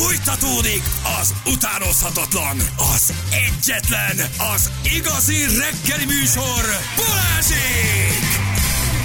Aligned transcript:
Fújtatódik 0.00 0.82
az 1.20 1.34
utánozhatatlan, 1.46 2.56
az 2.76 3.12
egyetlen, 3.30 4.16
az 4.54 4.70
igazi 4.96 5.36
reggeli 5.40 6.04
műsor, 6.04 6.64
Balázsék! 6.96 8.22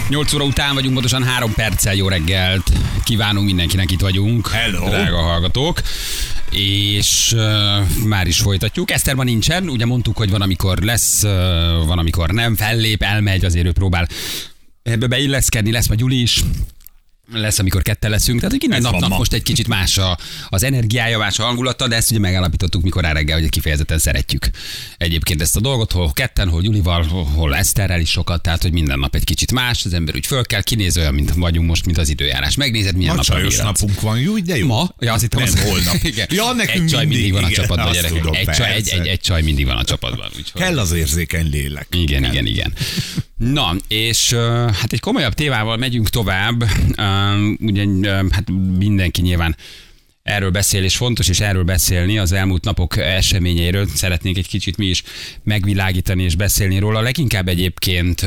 8 0.09 0.33
óra 0.33 0.43
után 0.43 0.73
vagyunk, 0.73 0.93
pontosan 0.93 1.23
3 1.23 1.53
perccel 1.53 1.93
jó 1.93 2.07
reggelt. 2.07 2.71
Kívánunk 3.03 3.45
mindenkinek, 3.45 3.91
itt 3.91 4.01
vagyunk. 4.01 4.47
Hello. 4.47 4.89
Drága 4.89 5.17
hallgatók. 5.17 5.81
És 6.51 7.33
uh, 7.35 8.05
már 8.05 8.27
is 8.27 8.39
folytatjuk. 8.39 8.91
Eszter 8.91 9.15
ma 9.15 9.23
nincsen, 9.23 9.69
ugye 9.69 9.85
mondtuk, 9.85 10.17
hogy 10.17 10.29
van, 10.29 10.41
amikor 10.41 10.77
lesz, 10.77 11.23
uh, 11.23 11.29
van, 11.85 11.99
amikor 11.99 12.29
nem, 12.29 12.55
fellép, 12.55 13.03
elmegy, 13.03 13.45
azért 13.45 13.65
ő 13.65 13.71
próbál 13.71 14.07
ebbe 14.83 15.07
beilleszkedni, 15.07 15.71
lesz 15.71 15.87
majd 15.87 15.99
Gyuli 15.99 16.21
is 16.21 16.43
lesz, 17.31 17.59
amikor 17.59 17.81
kette 17.81 18.09
leszünk. 18.09 18.39
Tehát, 18.39 18.55
hogy 18.59 18.69
van 18.69 18.81
napnak 18.81 19.09
ma. 19.09 19.17
most 19.17 19.33
egy 19.33 19.43
kicsit 19.43 19.67
más 19.67 19.97
a, 19.97 20.17
az 20.49 20.63
energiája, 20.63 21.17
más 21.17 21.39
a 21.39 21.43
hangulata, 21.43 21.87
de 21.87 21.95
ezt 21.95 22.11
ugye 22.11 22.19
megállapítottuk, 22.19 22.83
mikor 22.83 23.03
rá 23.03 23.11
reggel, 23.11 23.39
hogy 23.39 23.49
kifejezetten 23.49 23.97
szeretjük. 23.97 24.49
Egyébként 24.97 25.41
ezt 25.41 25.55
a 25.55 25.59
dolgot, 25.59 25.91
hol 25.91 26.11
ketten, 26.13 26.49
hol 26.49 26.63
Julival, 26.63 27.03
hol- 27.03 27.53
Eszterrel 27.53 27.99
is 27.99 28.09
sokat, 28.09 28.41
tehát, 28.41 28.61
hogy 28.61 28.71
minden 28.71 28.99
nap 28.99 29.15
egy 29.15 29.23
kicsit 29.23 29.51
más, 29.51 29.85
az 29.85 29.93
ember 29.93 30.15
úgy 30.15 30.25
föl 30.25 30.45
kell, 30.45 30.61
kinéz 30.61 30.97
olyan, 30.97 31.13
mint 31.13 31.33
vagyunk 31.33 31.67
most, 31.67 31.85
mint 31.85 31.97
az 31.97 32.09
időjárás. 32.09 32.55
Megnézed, 32.55 32.95
milyen 32.95 33.15
napra 33.15 33.33
csajos 33.33 33.57
napunk 33.57 34.01
van, 34.01 34.19
jó, 34.19 34.39
de 34.39 34.57
jó. 34.57 34.67
Ma? 34.67 34.89
Ja, 34.99 35.13
azt 35.13 35.21
hittem, 35.21 35.43
Nem, 35.43 35.53
az... 35.53 35.63
holnap. 35.63 35.95
Igen. 36.13 36.27
Ja, 36.29 36.53
nekünk 36.53 36.83
egy 36.83 36.85
csaj 36.85 37.05
mindig, 37.05 37.33
mindig, 37.33 37.33
van 37.33 37.43
a 37.43 37.49
csapatban, 37.49 37.91
gyerekek. 37.91 38.17
tudom, 38.17 38.33
egy, 38.33 38.49
csaj, 38.49 38.73
egy, 38.73 38.89
egy, 38.89 39.07
egy, 39.07 39.19
csaj 39.19 39.41
mindig 39.41 39.65
van 39.65 39.77
a 39.77 39.83
csapatban. 39.83 40.29
Úgyhogy... 40.37 40.61
Kell 40.61 40.79
az 40.79 40.91
érzékeny 40.91 41.49
lélek. 41.49 41.87
Igen, 41.91 42.23
igen, 42.23 42.45
igen. 42.45 42.73
Na, 43.37 43.75
és 43.87 44.33
hát 44.79 44.93
egy 44.93 44.99
komolyabb 44.99 45.33
témával 45.33 45.77
megyünk 45.77 46.09
tovább. 46.09 46.63
Ugye 47.59 47.85
hát 48.31 48.49
mindenki 48.77 49.21
nyilván 49.21 49.55
erről 50.23 50.51
beszél, 50.51 50.83
és 50.83 50.97
fontos 50.97 51.27
is 51.27 51.39
erről 51.39 51.63
beszélni, 51.63 52.17
az 52.17 52.31
elmúlt 52.31 52.63
napok 52.63 52.97
eseményeiről. 52.97 53.87
Szeretnénk 53.87 54.37
egy 54.37 54.47
kicsit 54.47 54.77
mi 54.77 54.85
is 54.85 55.03
megvilágítani 55.43 56.23
és 56.23 56.35
beszélni 56.35 56.79
róla. 56.79 57.01
Leginkább 57.01 57.47
egyébként 57.47 58.21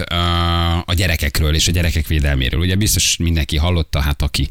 a 0.85 0.95
gyerekekről 0.95 1.55
és 1.55 1.69
a 1.69 1.73
gyerekek 1.73 2.07
védelméről. 2.07 2.61
Ugye 2.61 2.75
biztos 2.75 3.17
mindenki 3.17 3.57
hallotta, 3.57 4.01
hát 4.01 4.23
aki 4.23 4.49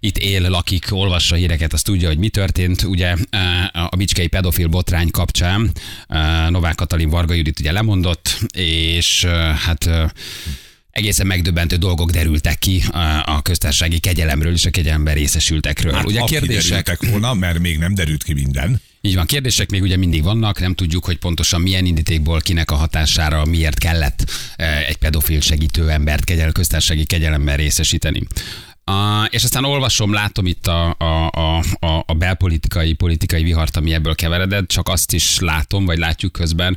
itt 0.00 0.18
él, 0.18 0.48
lakik, 0.48 0.86
olvassa 0.90 1.34
híreket, 1.34 1.72
az 1.72 1.82
tudja, 1.82 2.08
hogy 2.08 2.18
mi 2.18 2.28
történt. 2.28 2.82
Ugye 2.82 3.12
uh, 3.12 3.92
a 3.92 3.96
bicskei 3.96 4.26
pedofil 4.26 4.66
botrány 4.66 5.10
kapcsán 5.10 5.70
uh, 6.08 6.50
Novák 6.50 6.74
Katalin 6.74 7.08
Varga 7.08 7.34
Judit 7.34 7.60
ugye 7.60 7.72
lemondott, 7.72 8.38
és 8.54 9.24
uh, 9.24 9.30
hát 9.50 9.88
egészen 10.90 11.26
megdöbbentő 11.26 11.76
dolgok 11.76 12.10
derültek 12.10 12.58
ki 12.58 12.82
a, 13.24 13.42
köztársasági 13.42 13.98
kegyelemről 13.98 14.52
és 14.52 14.66
a 14.66 14.70
kegyelemben 14.70 15.14
részesültekről. 15.14 15.92
Hát, 15.92 16.04
Ugye 16.04 16.20
kérdések, 16.20 16.98
volna, 17.10 17.34
mert 17.34 17.58
még 17.58 17.78
nem 17.78 17.94
derült 17.94 18.22
ki 18.22 18.32
minden. 18.32 18.80
így 19.00 19.14
van, 19.14 19.26
kérdések 19.26 19.70
még 19.70 19.82
ugye 19.82 19.96
mindig 19.96 20.22
vannak, 20.22 20.60
nem 20.60 20.74
tudjuk, 20.74 21.04
hogy 21.04 21.16
pontosan 21.16 21.60
milyen 21.60 21.86
indítékból, 21.86 22.40
kinek 22.40 22.70
a 22.70 22.74
hatására, 22.74 23.44
miért 23.44 23.78
kellett 23.78 24.30
egy 24.88 24.96
pedofil 24.96 25.40
segítő 25.40 25.90
embert 25.90 26.24
kegyel, 26.24 26.52
köztársasági 26.52 27.04
kegyelemben 27.04 27.56
részesíteni. 27.56 28.22
Uh, 28.86 29.26
és 29.28 29.44
aztán 29.44 29.64
olvasom, 29.64 30.12
látom 30.12 30.46
itt 30.46 30.66
a, 30.66 30.94
a, 30.98 31.26
a, 31.30 32.04
a, 32.06 32.14
belpolitikai, 32.14 32.92
politikai 32.92 33.42
vihart, 33.42 33.76
ami 33.76 33.94
ebből 33.94 34.14
keveredett, 34.14 34.68
csak 34.68 34.88
azt 34.88 35.12
is 35.12 35.38
látom, 35.38 35.84
vagy 35.84 35.98
látjuk 35.98 36.32
közben, 36.32 36.76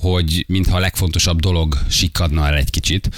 hogy 0.00 0.44
mintha 0.48 0.76
a 0.76 0.80
legfontosabb 0.80 1.40
dolog 1.40 1.78
sikkadna 1.88 2.46
el 2.46 2.54
egy 2.54 2.70
kicsit, 2.70 3.08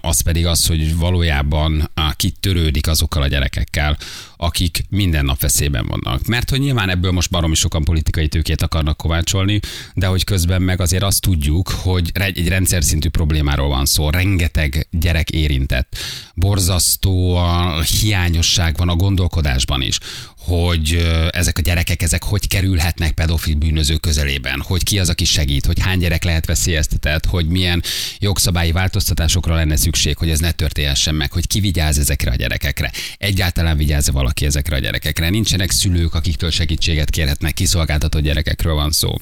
az 0.00 0.20
pedig 0.20 0.46
az, 0.46 0.66
hogy 0.66 0.96
valójában 0.96 1.90
uh, 1.96 2.14
ki 2.16 2.30
törődik 2.30 2.86
azokkal 2.86 3.22
a 3.22 3.26
gyerekekkel, 3.26 3.96
akik 4.36 4.84
minden 4.88 5.24
nap 5.24 5.40
veszélyben 5.40 5.86
vannak. 5.86 6.26
Mert 6.26 6.50
hogy 6.50 6.60
nyilván 6.60 6.88
ebből 6.88 7.10
most 7.10 7.30
baromi 7.30 7.54
sokan 7.54 7.84
politikai 7.84 8.28
tőkét 8.28 8.62
akarnak 8.62 8.96
kovácsolni, 8.96 9.60
de 9.94 10.06
hogy 10.06 10.24
közben 10.24 10.62
meg 10.62 10.80
azért 10.80 11.02
azt 11.02 11.20
tudjuk, 11.20 11.68
hogy 11.68 12.10
egy 12.12 12.48
rendszer 12.48 12.84
szintű 12.84 13.08
problémáról 13.08 13.68
van 13.68 13.84
szó. 13.84 14.10
Rengeteg 14.10 14.88
gyerek 14.90 15.30
érintett. 15.30 15.96
Borzasztó 16.34 17.36
a 17.36 17.80
hiányosság 17.80 18.76
van 18.76 18.88
a 18.88 18.96
gondolkodásban 18.96 19.82
is 19.82 19.98
hogy 20.46 21.08
ezek 21.30 21.58
a 21.58 21.60
gyerekek, 21.60 22.02
ezek 22.02 22.22
hogy 22.22 22.48
kerülhetnek 22.48 23.12
pedofil 23.12 23.54
bűnöző 23.54 23.96
közelében, 23.96 24.60
hogy 24.60 24.82
ki 24.82 24.98
az, 24.98 25.08
aki 25.08 25.24
segít, 25.24 25.66
hogy 25.66 25.80
hány 25.80 25.98
gyerek 25.98 26.24
lehet 26.24 26.46
veszélyeztetett, 26.46 27.26
hogy 27.26 27.46
milyen 27.46 27.82
jogszabályi 28.18 28.72
változtatásokra 28.72 29.54
lenne 29.54 29.76
szükség, 29.76 30.16
hogy 30.16 30.30
ez 30.30 30.38
ne 30.38 30.50
történhessen 30.50 31.14
meg, 31.14 31.32
hogy 31.32 31.46
ki 31.46 31.60
vigyáz 31.60 31.98
ezekre 31.98 32.30
a 32.30 32.34
gyerekekre. 32.34 32.92
Egyáltalán 33.18 33.76
vigyáz 33.76 34.10
valaki 34.10 34.46
ezekre 34.46 34.76
a 34.76 34.78
gyerekekre. 34.78 35.28
Nincsenek 35.28 35.70
szülők, 35.70 36.14
akiktől 36.14 36.50
segítséget 36.50 37.10
kérhetnek, 37.10 37.54
kiszolgáltatott 37.54 38.22
gyerekekről 38.22 38.74
van 38.74 38.90
szó 38.90 39.14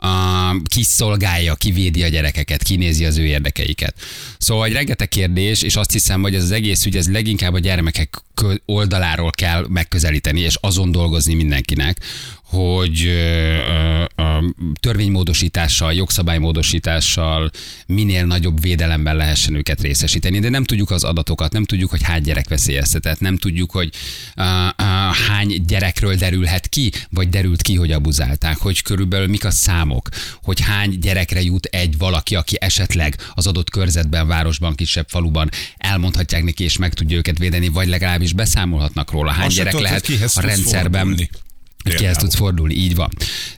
a, 0.00 0.56
ki 0.64 0.82
szolgálja, 0.82 1.54
ki 1.54 1.70
védi 1.70 2.02
a 2.02 2.08
gyerekeket, 2.08 2.62
ki 2.62 2.76
nézi 2.76 3.04
az 3.04 3.16
ő 3.16 3.24
érdekeiket. 3.24 3.94
Szóval 4.40 4.66
egy 4.66 4.72
rengeteg 4.72 5.08
kérdés, 5.08 5.62
és 5.62 5.76
azt 5.76 5.92
hiszem, 5.92 6.22
hogy 6.22 6.34
ez 6.34 6.42
az 6.42 6.50
egész 6.50 6.84
ügy, 6.84 6.96
ez 6.96 7.08
leginkább 7.08 7.54
a 7.54 7.58
gyermekek 7.58 8.22
oldaláról 8.64 9.30
kell 9.30 9.66
megközelíteni, 9.68 10.40
és 10.40 10.58
azon 10.60 10.92
dolgozni 10.92 11.34
mindenkinek, 11.34 11.98
hogy 12.42 13.04
ö, 13.04 14.04
törvénymódosítással, 14.80 15.92
jogszabálymódosítással 15.92 17.50
minél 17.86 18.24
nagyobb 18.26 18.60
védelemben 18.60 19.16
lehessen 19.16 19.54
őket 19.54 19.80
részesíteni. 19.80 20.38
De 20.38 20.48
nem 20.48 20.64
tudjuk 20.64 20.90
az 20.90 21.04
adatokat, 21.04 21.52
nem 21.52 21.64
tudjuk, 21.64 21.90
hogy 21.90 22.02
hány 22.02 22.22
gyerek 22.22 22.48
veszélyeztetett, 22.48 23.20
nem 23.20 23.36
tudjuk, 23.36 23.70
hogy 23.70 23.90
hány 25.28 25.64
gyerekről 25.66 26.14
derülhet 26.14 26.68
ki, 26.68 26.92
vagy 27.10 27.28
derült 27.28 27.62
ki, 27.62 27.74
hogy 27.76 27.92
abuzálták, 27.92 28.56
hogy 28.56 28.82
körülbelül 28.82 29.26
mik 29.26 29.44
a 29.44 29.50
számok, 29.50 30.08
hogy 30.42 30.60
hány 30.60 30.98
gyerekre 30.98 31.42
jut 31.42 31.66
egy 31.66 31.98
valaki, 31.98 32.34
aki 32.34 32.56
esetleg 32.60 33.16
az 33.34 33.46
adott 33.46 33.70
körzetben, 33.70 34.28
városban, 34.30 34.74
kisebb 34.74 35.08
faluban 35.08 35.48
elmondhatják 35.76 36.42
neki, 36.44 36.64
és 36.64 36.76
meg 36.76 36.94
tudja 36.94 37.16
őket 37.16 37.38
védeni, 37.38 37.68
vagy 37.68 37.88
legalábbis 37.88 38.32
beszámolhatnak 38.32 39.10
róla. 39.10 39.30
Hány 39.30 39.46
Azt 39.46 39.56
gyerek 39.56 39.72
tudod, 39.72 39.86
lehet 39.86 40.08
a 40.34 40.40
rendszerben. 40.40 41.06
fordulni. 41.06 41.30
Kihez 41.82 42.16
tudsz 42.16 42.34
fordulni, 42.34 42.74
így 42.74 42.94
van. 42.94 43.10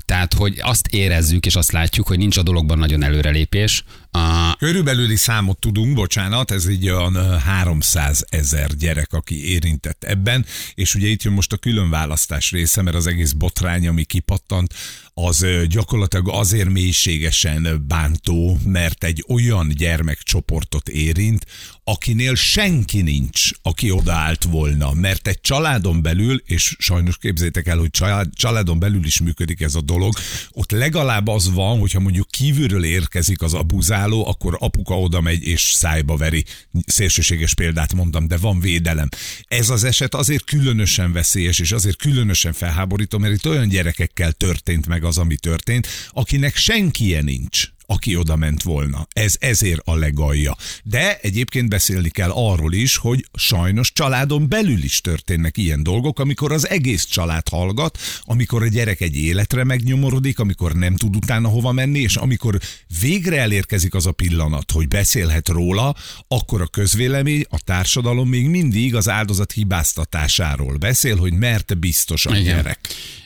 Tehát, 0.04 0.34
hogy 0.34 0.58
azt 0.60 0.86
érezzük, 0.86 1.46
és 1.46 1.54
azt 1.54 1.72
látjuk, 1.72 2.06
hogy 2.06 2.18
nincs 2.18 2.36
a 2.36 2.42
dologban 2.42 2.78
nagyon 2.78 3.02
előrelépés. 3.02 3.84
A, 4.10 4.56
Körülbelüli 4.56 5.16
számot 5.16 5.58
tudunk, 5.58 5.94
bocsánat, 5.94 6.50
ez 6.50 6.68
így 6.68 6.88
olyan 6.88 7.14
ö, 7.14 7.36
300 7.36 8.24
ezer 8.28 8.76
gyerek, 8.76 9.12
aki 9.12 9.50
érintett 9.50 10.04
ebben, 10.04 10.46
és 10.74 10.94
ugye 10.94 11.06
itt 11.06 11.22
jön 11.22 11.32
most 11.32 11.52
a 11.52 11.56
különválasztás 11.56 12.50
része, 12.50 12.82
mert 12.82 12.96
az 12.96 13.06
egész 13.06 13.32
botrány, 13.32 13.88
ami 13.88 14.04
kipattant, 14.04 14.74
az 15.14 15.46
gyakorlatilag 15.68 16.28
azért 16.28 16.68
mélységesen 16.68 17.84
bántó, 17.88 18.58
mert 18.64 19.04
egy 19.04 19.24
olyan 19.28 19.68
gyermekcsoportot 19.68 20.88
érint, 20.88 21.46
akinél 21.84 22.34
senki 22.34 23.02
nincs, 23.02 23.50
aki 23.62 23.90
odaállt 23.90 24.44
volna, 24.44 24.92
mert 24.92 25.28
egy 25.28 25.40
családon 25.40 26.02
belül, 26.02 26.42
és 26.46 26.76
sajnos 26.78 27.18
képzétek 27.18 27.66
el, 27.66 27.78
hogy 27.78 27.90
család, 27.90 28.28
családon 28.34 28.78
belül 28.78 29.04
is 29.04 29.20
működik 29.20 29.60
ez 29.60 29.74
a 29.74 29.80
dolog, 29.80 30.14
ott 30.50 30.70
legalább 30.70 31.28
az 31.28 31.52
van, 31.52 31.78
hogyha 31.78 32.00
mondjuk 32.00 32.28
kívülről 32.30 32.84
érkezik 32.84 33.42
az 33.42 33.54
abuzáló, 33.54 34.26
akkor 34.26 34.56
apuka 34.60 35.00
oda 35.00 35.20
megy 35.20 35.42
és 35.42 35.62
szájba 35.62 36.16
veri. 36.16 36.44
Szélsőséges 36.86 37.54
példát 37.54 37.94
mondtam, 37.94 38.28
de 38.28 38.36
van 38.36 38.60
védelem. 38.60 39.08
Ez 39.48 39.70
az 39.70 39.84
eset 39.84 40.14
azért 40.14 40.44
különösen 40.44 41.12
veszélyes, 41.12 41.58
és 41.58 41.72
azért 41.72 41.96
különösen 41.96 42.52
felháborító, 42.52 43.18
mert 43.18 43.34
itt 43.34 43.46
olyan 43.46 43.68
gyerekekkel 43.68 44.32
történt 44.32 44.86
meg 44.86 45.01
az, 45.04 45.18
ami 45.18 45.36
történt, 45.36 45.86
akinek 46.12 46.56
senkije 46.56 47.22
nincs 47.22 47.70
aki 47.92 48.16
oda 48.16 48.36
ment 48.36 48.62
volna. 48.62 49.06
Ez 49.12 49.36
ezért 49.38 49.80
a 49.84 49.94
legalja. 49.94 50.56
De 50.84 51.18
egyébként 51.22 51.68
beszélni 51.68 52.08
kell 52.08 52.30
arról 52.30 52.72
is, 52.72 52.96
hogy 52.96 53.26
sajnos 53.34 53.92
családon 53.92 54.48
belül 54.48 54.82
is 54.82 55.00
történnek 55.00 55.56
ilyen 55.56 55.82
dolgok, 55.82 56.18
amikor 56.18 56.52
az 56.52 56.68
egész 56.68 57.04
család 57.04 57.48
hallgat, 57.48 57.98
amikor 58.22 58.62
a 58.62 58.66
gyerek 58.66 59.00
egy 59.00 59.16
életre 59.16 59.64
megnyomorodik, 59.64 60.38
amikor 60.38 60.72
nem 60.72 60.96
tud 60.96 61.16
utána 61.16 61.48
hova 61.48 61.72
menni, 61.72 61.98
és 62.00 62.16
amikor 62.16 62.58
végre 63.00 63.40
elérkezik 63.40 63.94
az 63.94 64.06
a 64.06 64.12
pillanat, 64.12 64.70
hogy 64.70 64.88
beszélhet 64.88 65.48
róla, 65.48 65.94
akkor 66.28 66.60
a 66.60 66.66
közvélemény, 66.66 67.44
a 67.48 67.60
társadalom 67.60 68.28
még 68.28 68.46
mindig 68.46 68.94
az 68.94 69.08
áldozat 69.08 69.52
hibáztatásáról 69.52 70.76
beszél, 70.76 71.16
hogy 71.16 71.32
mert 71.32 71.78
biztos 71.78 72.26
a 72.26 72.30
Igen. 72.30 72.44
gyerek. 72.44 72.80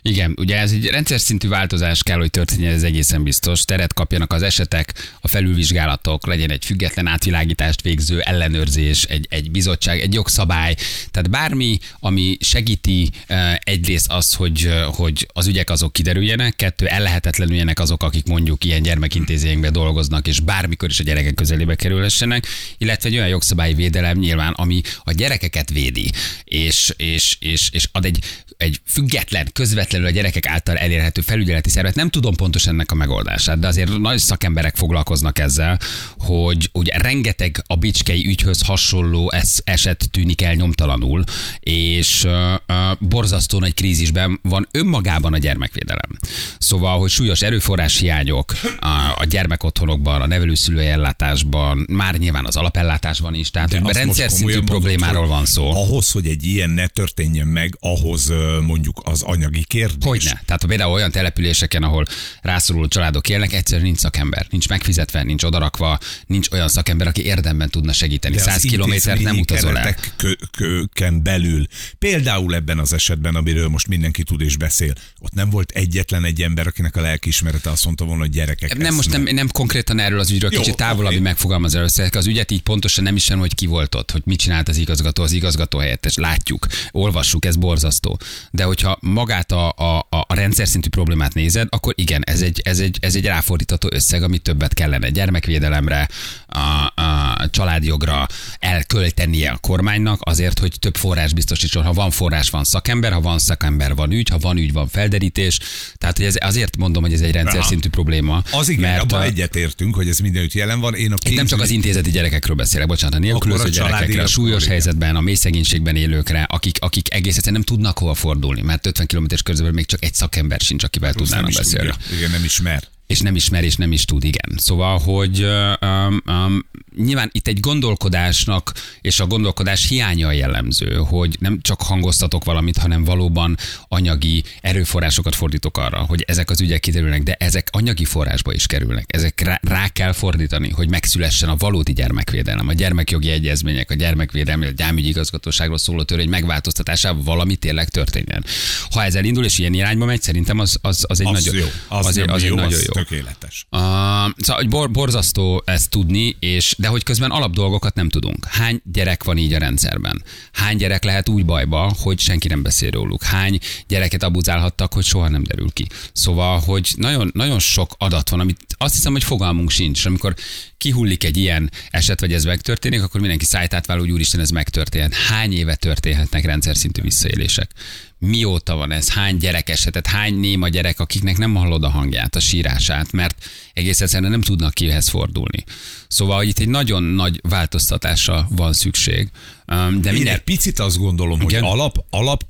Igen, 0.08 0.34
ugye 0.38 0.58
ez 0.58 0.72
egy 0.72 0.86
rendszer 0.86 1.20
szintű 1.20 1.48
változás 1.48 2.02
kell, 2.02 2.18
hogy 2.18 2.30
történjen, 2.30 2.72
ez 2.72 2.82
egészen 2.82 3.22
biztos. 3.22 3.64
Teret 3.64 3.94
kapjanak 3.94 4.32
az 4.32 4.42
esetek, 4.42 4.92
a 5.20 5.28
felülvizsgálatok, 5.28 6.26
legyen 6.26 6.50
egy 6.50 6.64
független 6.64 7.06
átvilágítást 7.06 7.82
végző 7.82 8.20
ellenőrzés, 8.20 9.02
egy, 9.04 9.26
egy 9.30 9.50
bizottság, 9.50 10.00
egy 10.00 10.14
jogszabály. 10.14 10.74
Tehát 11.10 11.30
bármi, 11.30 11.78
ami 12.00 12.36
segíti 12.40 13.10
eh, 13.26 13.54
egyrészt 13.60 14.12
az, 14.12 14.32
hogy, 14.32 14.64
eh, 14.66 14.84
hogy 14.84 15.28
az 15.32 15.46
ügyek 15.46 15.70
azok 15.70 15.92
kiderüljenek, 15.92 16.56
kettő, 16.56 16.86
ellehetetlenüljenek 16.86 17.78
azok, 17.78 18.02
akik 18.02 18.26
mondjuk 18.26 18.64
ilyen 18.64 18.82
gyermekintézményekben 18.82 19.72
dolgoznak, 19.72 20.26
és 20.26 20.40
bármikor 20.40 20.88
is 20.88 21.00
a 21.00 21.04
gyerekek 21.04 21.34
közelébe 21.34 21.74
kerülhessenek, 21.74 22.46
illetve 22.78 23.08
egy 23.08 23.16
olyan 23.16 23.28
jogszabályi 23.28 23.74
védelem 23.74 24.18
nyilván, 24.18 24.52
ami 24.52 24.80
a 25.04 25.12
gyerekeket 25.12 25.70
védi, 25.70 26.10
és, 26.44 26.92
és, 26.96 27.36
és, 27.40 27.68
és 27.72 27.88
ad 27.92 28.04
egy, 28.04 28.18
egy 28.56 28.80
független, 28.84 29.48
közvetlenül 29.96 30.06
a 30.06 30.10
gyerekek 30.10 30.46
által 30.46 30.76
elérhető 30.76 31.20
felügyeleti 31.20 31.70
szervet. 31.70 31.94
Nem 31.94 32.08
tudom 32.08 32.34
pontosan 32.34 32.72
ennek 32.72 32.90
a 32.90 32.94
megoldását, 32.94 33.58
de 33.58 33.66
azért 33.66 33.98
nagy 33.98 34.18
szakemberek 34.18 34.76
foglalkoznak 34.76 35.38
ezzel, 35.38 35.78
hogy 36.18 36.70
ugye 36.72 36.98
rengeteg 36.98 37.62
a 37.66 37.76
bicskei 37.76 38.26
ügyhöz 38.26 38.62
hasonló 38.62 39.30
es, 39.30 39.60
eset 39.64 40.10
tűnik 40.10 40.42
el 40.42 40.54
nyomtalanul, 40.54 41.24
és 41.60 42.24
uh, 42.24 42.32
uh, 42.68 42.98
borzasztó 43.00 43.58
nagy 43.58 43.74
krízisben 43.74 44.38
van 44.42 44.68
önmagában 44.70 45.32
a 45.32 45.38
gyermekvédelem. 45.38 46.18
Szóval, 46.58 46.98
hogy 46.98 47.10
súlyos 47.10 47.42
erőforrás 47.42 47.98
hiányok 47.98 48.52
a, 48.80 49.14
a 49.16 49.24
gyermekotthonokban, 49.24 50.20
a 50.20 50.26
nevelőszülői 50.26 50.86
ellátásban, 50.86 51.86
már 51.88 52.14
nyilván 52.14 52.44
az 52.46 52.56
alapellátásban 52.56 53.34
is, 53.34 53.50
tehát 53.50 53.82
De 53.82 53.92
rendszer 53.92 54.30
szintű 54.30 54.54
mondod, 54.54 54.70
problémáról 54.70 55.20
hogy 55.20 55.28
van 55.28 55.46
szó. 55.46 55.70
Ahhoz, 55.70 56.10
hogy 56.10 56.26
egy 56.26 56.44
ilyen 56.44 56.70
ne 56.70 56.86
történjen 56.86 57.46
meg, 57.46 57.76
ahhoz 57.80 58.32
mondjuk 58.66 59.00
az 59.04 59.22
anyagi 59.22 59.64
kérdés. 59.88 60.08
Hogyne. 60.08 60.42
Tehát 60.44 60.66
például 60.66 60.92
olyan 60.92 61.10
településeken, 61.10 61.82
ahol 61.82 62.06
rászoruló 62.42 62.86
családok 62.86 63.28
élnek, 63.28 63.52
egyszerűen 63.52 63.86
nincs 63.86 63.98
szakember. 63.98 64.46
Nincs 64.50 64.68
megfizetve, 64.68 65.22
nincs 65.22 65.42
odarakva, 65.42 65.98
nincs 66.26 66.50
olyan 66.50 66.68
szakember, 66.68 67.06
aki 67.06 67.24
érdemben 67.24 67.70
tudna 67.70 67.92
segíteni. 67.92 68.34
De 68.34 68.40
az 68.40 68.46
100 68.46 68.62
kilométert 68.62 69.20
nem 69.20 69.38
utazol 69.38 69.78
el. 69.78 69.96
kö- 70.16 71.22
belül. 71.22 71.66
Például 71.98 72.54
ebben 72.54 72.78
az 72.78 72.92
esetben, 72.92 73.34
amiről 73.34 73.68
most 73.68 73.88
mindenki 73.88 74.22
tud 74.22 74.40
és 74.40 74.56
beszél, 74.56 74.92
ott 75.20 75.32
nem 75.32 75.50
volt 75.50 75.70
egyetlen 75.70 76.24
egy 76.24 76.42
ember, 76.42 76.66
akinek 76.66 76.96
a 76.96 77.00
lelkiismerete 77.00 77.70
azt 77.70 77.84
mondta 77.84 78.04
volna, 78.04 78.20
hogy 78.22 78.30
gyerekek 78.30 78.76
Nem, 78.76 78.94
most 78.94 79.10
nem, 79.10 79.22
nem 79.22 79.48
konkrétan 79.48 79.98
erről 79.98 80.18
az 80.18 80.30
ügyről, 80.30 80.52
Jó, 80.52 80.58
kicsit 80.58 80.76
távolabbi 80.76 81.14
oké. 81.14 81.24
megfogalmazol 81.24 81.82
össze. 81.82 82.10
Az 82.12 82.26
ügyet 82.26 82.50
így 82.50 82.62
pontosan 82.62 83.04
nem 83.04 83.16
is 83.16 83.24
sem, 83.24 83.38
hogy 83.38 83.54
ki 83.54 83.66
volt 83.66 83.94
ott, 83.94 84.10
hogy 84.10 84.22
mit 84.24 84.38
csinált 84.38 84.68
az 84.68 84.76
igazgató, 84.76 85.22
az 85.22 85.32
igazgató 85.32 85.78
helyettes. 85.78 86.16
Látjuk, 86.16 86.66
olvassuk, 86.90 87.44
ez 87.44 87.56
borzasztó. 87.56 88.18
De 88.50 88.64
hogyha 88.64 88.98
magát 89.00 89.52
a, 89.52 89.65
a, 89.68 89.98
a 89.98 90.26
a 90.28 90.34
rendszer 90.34 90.68
szintű 90.68 90.88
problémát 90.88 91.34
nézed, 91.34 91.66
akkor 91.70 91.92
igen, 91.96 92.22
ez 92.26 92.40
egy, 92.40 92.60
ez 92.64 92.78
egy, 92.78 92.98
ez 93.00 93.14
egy 93.14 93.24
ráfordítható 93.24 93.88
összeg, 93.92 94.22
amit 94.22 94.42
többet 94.42 94.74
kellene 94.74 95.10
gyermekvédelemre, 95.10 96.08
a, 96.46 97.02
a 97.02 97.50
családjogra 97.50 98.26
elköltenie 98.58 99.50
a 99.50 99.56
kormánynak 99.56 100.20
azért, 100.22 100.58
hogy 100.58 100.76
több 100.78 100.96
forrás 100.96 101.32
biztosítson. 101.32 101.84
Ha 101.84 101.92
van 101.92 102.10
forrás, 102.10 102.50
van 102.50 102.64
szakember, 102.64 103.12
ha 103.12 103.20
van 103.20 103.38
szakember, 103.38 103.94
van 103.94 104.12
ügy, 104.12 104.28
ha 104.28 104.38
van 104.38 104.56
ügy, 104.56 104.72
van 104.72 104.88
felderítés. 104.88 105.58
Tehát 105.94 106.16
hogy 106.16 106.26
ez, 106.26 106.34
azért 106.38 106.76
mondom, 106.76 107.02
hogy 107.02 107.12
ez 107.12 107.20
egy 107.20 107.32
rendszer 107.32 107.58
Aha. 107.58 107.68
szintű 107.68 107.88
probléma. 107.88 108.42
Az 108.52 108.68
igen, 108.68 108.90
mert 108.90 109.02
abban 109.02 109.20
a- 109.20 109.24
egyetértünk, 109.24 109.94
hogy 109.94 110.08
ez 110.08 110.18
mindenütt 110.18 110.52
jelen 110.52 110.80
van. 110.80 110.94
Én 110.94 111.12
a 111.12 111.16
itt 111.24 111.36
nem 111.36 111.46
csak 111.46 111.60
az 111.60 111.70
intézeti 111.70 112.10
gyerekekről 112.10 112.56
beszélek, 112.56 112.86
bocsánat, 112.86 113.16
a 113.16 113.18
nélkülöző 113.18 113.68
gyerekekre, 113.68 114.22
a 114.22 114.26
súlyos 114.26 114.66
helyzetben, 114.66 115.16
a 115.16 115.20
mély 115.20 115.34
szegénységben 115.34 115.96
élőkre, 115.96 116.42
akik, 116.42 116.78
akik 116.80 117.14
egész 117.14 117.36
egyszerűen 117.36 117.62
nem 117.66 117.76
tudnak 117.76 117.98
hova 117.98 118.14
fordulni, 118.14 118.62
mert 118.62 118.86
50 118.86 119.06
km 119.06 119.24
körzetben 119.56 119.74
még 119.74 119.86
csak 119.86 120.04
egy 120.04 120.14
szakember 120.14 120.60
sincs, 120.60 120.84
akivel 120.84 121.12
tudnának 121.12 121.52
beszélni. 121.52 121.92
Igen, 122.16 122.30
nem 122.30 122.44
ismer. 122.44 122.82
És 123.06 123.20
nem 123.20 123.36
ismer, 123.36 123.64
és 123.64 123.76
nem 123.76 123.92
is 123.92 124.04
tud, 124.04 124.24
igen. 124.24 124.52
Szóval, 124.56 124.98
hogy 124.98 125.46
um, 125.80 126.22
um, 126.26 126.64
nyilván 126.96 127.28
itt 127.32 127.48
egy 127.48 127.60
gondolkodásnak 127.60 128.72
és 129.00 129.20
a 129.20 129.26
gondolkodás 129.26 129.88
hiánya 129.88 130.32
jellemző, 130.32 130.94
hogy 130.94 131.36
nem 131.40 131.58
csak 131.62 131.82
hangoztatok 131.82 132.44
valamit, 132.44 132.76
hanem 132.76 133.04
valóban 133.04 133.56
anyagi 133.88 134.44
erőforrásokat 134.60 135.34
fordítok 135.34 135.78
arra, 135.78 135.98
hogy 135.98 136.24
ezek 136.26 136.50
az 136.50 136.60
ügyek 136.60 136.80
kiderülnek, 136.80 137.22
de 137.22 137.34
ezek 137.38 137.68
anyagi 137.72 138.04
forrásba 138.04 138.52
is 138.52 138.66
kerülnek. 138.66 139.04
Ezek 139.14 139.40
rá, 139.40 139.60
rá 139.62 139.88
kell 139.88 140.12
fordítani, 140.12 140.70
hogy 140.70 140.90
megszülessen 140.90 141.48
a 141.48 141.56
valódi 141.56 141.92
gyermekvédelem, 141.92 142.68
a 142.68 142.72
gyermekjogi 142.72 143.30
egyezmények, 143.30 143.90
a 143.90 143.94
gyermekvédelmi, 143.94 144.66
a 144.66 144.70
gyámügyi 144.70 145.08
igazgatóságról 145.08 145.78
szóló 145.78 146.02
törvény 146.02 146.28
megváltoztatásával 146.28 147.22
valami 147.22 147.56
tényleg 147.56 147.88
történjen. 147.88 148.44
Ha 148.90 149.04
ez 149.04 149.14
elindul 149.14 149.44
és 149.44 149.58
ilyen 149.58 149.74
irányba 149.74 150.04
megy, 150.04 150.22
szerintem 150.22 150.58
az, 150.58 150.78
az, 150.82 151.04
az 151.08 151.20
egy 151.20 151.26
Az 151.26 151.32
nagyon 151.44 151.60
jó. 151.60 151.66
Az, 151.88 152.06
az, 152.06 152.16
egy- 152.16 152.28
az 152.30 152.42
egy 152.42 152.48
jó, 152.48 152.54
nagyon 152.54 152.72
az 152.72 152.84
jó. 152.94 152.95
Tökéletes. 152.96 153.66
Uh, 153.70 153.80
szóval, 153.80 154.56
hogy 154.56 154.68
bor, 154.68 154.90
borzasztó 154.90 155.62
ezt 155.64 155.90
tudni, 155.90 156.36
és, 156.40 156.74
de 156.78 156.88
hogy 156.88 157.02
közben 157.02 157.30
alap 157.30 157.52
dolgokat 157.52 157.94
nem 157.94 158.08
tudunk. 158.08 158.44
Hány 158.44 158.80
gyerek 158.84 159.24
van 159.24 159.36
így 159.36 159.52
a 159.52 159.58
rendszerben? 159.58 160.22
Hány 160.52 160.76
gyerek 160.76 161.04
lehet 161.04 161.28
úgy 161.28 161.44
bajba, 161.44 161.92
hogy 161.98 162.18
senki 162.18 162.48
nem 162.48 162.62
beszél 162.62 162.90
róluk? 162.90 163.22
Hány 163.22 163.58
gyereket 163.88 164.22
abuzálhattak, 164.22 164.92
hogy 164.92 165.04
soha 165.04 165.28
nem 165.28 165.42
derül 165.42 165.70
ki? 165.72 165.86
Szóval, 166.12 166.58
hogy 166.58 166.92
nagyon, 166.96 167.30
nagyon 167.34 167.58
sok 167.58 167.94
adat 167.98 168.30
van, 168.30 168.40
amit 168.40 168.66
azt 168.76 168.94
hiszem, 168.94 169.12
hogy 169.12 169.24
fogalmunk 169.24 169.70
sincs. 169.70 170.04
Amikor 170.06 170.34
kihullik 170.76 171.24
egy 171.24 171.36
ilyen 171.36 171.70
eset, 171.90 172.20
vagy 172.20 172.32
ez 172.32 172.44
megtörténik, 172.44 173.02
akkor 173.02 173.20
mindenki 173.20 173.44
szájtát 173.44 173.86
váll, 173.86 173.98
hogy 173.98 174.10
úristen, 174.10 174.40
ez 174.40 174.50
megtörténhet. 174.50 175.14
Hány 175.14 175.52
éve 175.52 175.74
történhetnek 175.74 176.44
rendszer 176.44 176.76
szintű 176.76 177.02
visszaélések? 177.02 177.70
Mióta 178.18 178.74
van 178.76 178.92
ez, 178.92 179.10
hány 179.10 179.36
gyerek 179.36 179.68
esetet, 179.68 180.06
hány 180.06 180.34
néma 180.34 180.68
gyerek, 180.68 181.00
akiknek 181.00 181.38
nem 181.38 181.54
hallod 181.54 181.84
a 181.84 181.88
hangját, 181.88 182.36
a 182.36 182.40
sírását, 182.40 183.12
mert 183.12 183.44
egész 183.72 184.00
egyszerűen 184.00 184.30
nem 184.30 184.40
tudnak 184.40 184.74
kihez 184.74 185.08
fordulni. 185.08 185.64
Szóval, 186.08 186.36
hogy 186.36 186.48
itt 186.48 186.58
egy 186.58 186.68
nagyon 186.68 187.02
nagy 187.02 187.40
változtatásra 187.42 188.48
van 188.50 188.72
szükség. 188.72 189.28
De 189.66 189.74
Én 189.74 190.12
minden, 190.12 190.34
egy 190.34 190.40
picit 190.40 190.78
azt 190.78 190.98
gondolom, 190.98 191.40
Igen? 191.40 191.62
hogy 191.62 191.72
alap, 191.72 192.04
alap 192.10 192.42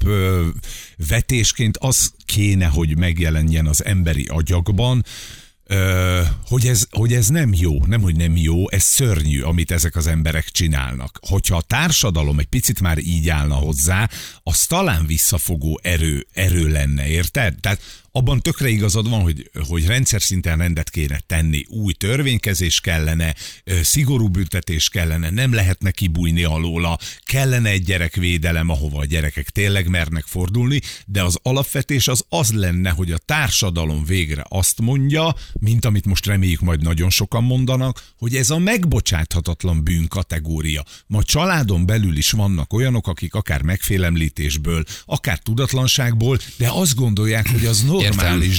vetésként 1.08 1.76
az 1.76 2.12
kéne, 2.24 2.66
hogy 2.66 2.96
megjelenjen 2.96 3.66
az 3.66 3.84
emberi 3.84 4.26
agyakban, 4.26 5.04
Ö, 5.04 5.45
hogy, 6.46 6.66
ez, 6.66 6.86
hogy 6.90 7.12
ez 7.12 7.28
nem 7.28 7.52
jó, 7.54 7.84
nem, 7.84 8.00
hogy 8.00 8.16
nem 8.16 8.36
jó, 8.36 8.70
ez 8.70 8.82
szörnyű, 8.82 9.40
amit 9.42 9.70
ezek 9.70 9.96
az 9.96 10.06
emberek 10.06 10.50
csinálnak. 10.50 11.18
Hogyha 11.28 11.56
a 11.56 11.62
társadalom 11.62 12.38
egy 12.38 12.46
picit 12.46 12.80
már 12.80 12.98
így 12.98 13.28
állna 13.28 13.54
hozzá, 13.54 14.08
az 14.42 14.66
talán 14.66 15.06
visszafogó 15.06 15.80
erő, 15.82 16.26
erő 16.32 16.68
lenne, 16.68 17.06
érted? 17.06 17.54
Tehát 17.60 17.80
abban 18.16 18.40
tökre 18.40 18.68
igazad 18.68 19.10
van, 19.10 19.20
hogy, 19.20 19.50
hogy 19.68 19.86
rendszer 19.86 20.22
szinten 20.22 20.58
rendet 20.58 20.90
kéne 20.90 21.20
tenni, 21.26 21.64
új 21.68 21.92
törvénykezés 21.92 22.80
kellene, 22.80 23.34
szigorú 23.82 24.28
büntetés 24.28 24.88
kellene, 24.88 25.30
nem 25.30 25.52
lehetne 25.52 25.90
kibújni 25.90 26.44
alóla, 26.44 26.98
kellene 27.24 27.68
egy 27.68 27.84
gyerekvédelem, 27.84 28.68
ahova 28.68 28.98
a 28.98 29.04
gyerekek 29.04 29.50
tényleg 29.50 29.88
mernek 29.88 30.24
fordulni, 30.26 30.80
de 31.06 31.22
az 31.22 31.38
alapvetés 31.42 32.08
az 32.08 32.24
az 32.28 32.52
lenne, 32.52 32.90
hogy 32.90 33.12
a 33.12 33.18
társadalom 33.18 34.04
végre 34.04 34.44
azt 34.48 34.80
mondja, 34.80 35.34
mint 35.52 35.84
amit 35.84 36.06
most 36.06 36.26
reméljük 36.26 36.60
majd 36.60 36.82
nagyon 36.82 37.10
sokan 37.10 37.44
mondanak, 37.44 38.12
hogy 38.18 38.36
ez 38.36 38.50
a 38.50 38.58
megbocsáthatatlan 38.58 39.84
bűn 39.84 40.08
kategória. 40.08 40.84
Ma 41.06 41.22
családon 41.22 41.86
belül 41.86 42.16
is 42.16 42.30
vannak 42.30 42.72
olyanok, 42.72 43.06
akik 43.06 43.34
akár 43.34 43.62
megfélemlítésből, 43.62 44.84
akár 45.04 45.38
tudatlanságból, 45.38 46.38
de 46.56 46.68
azt 46.70 46.94
gondolják, 46.94 47.50
hogy 47.50 47.64
az 47.64 47.82
normális 47.84 48.04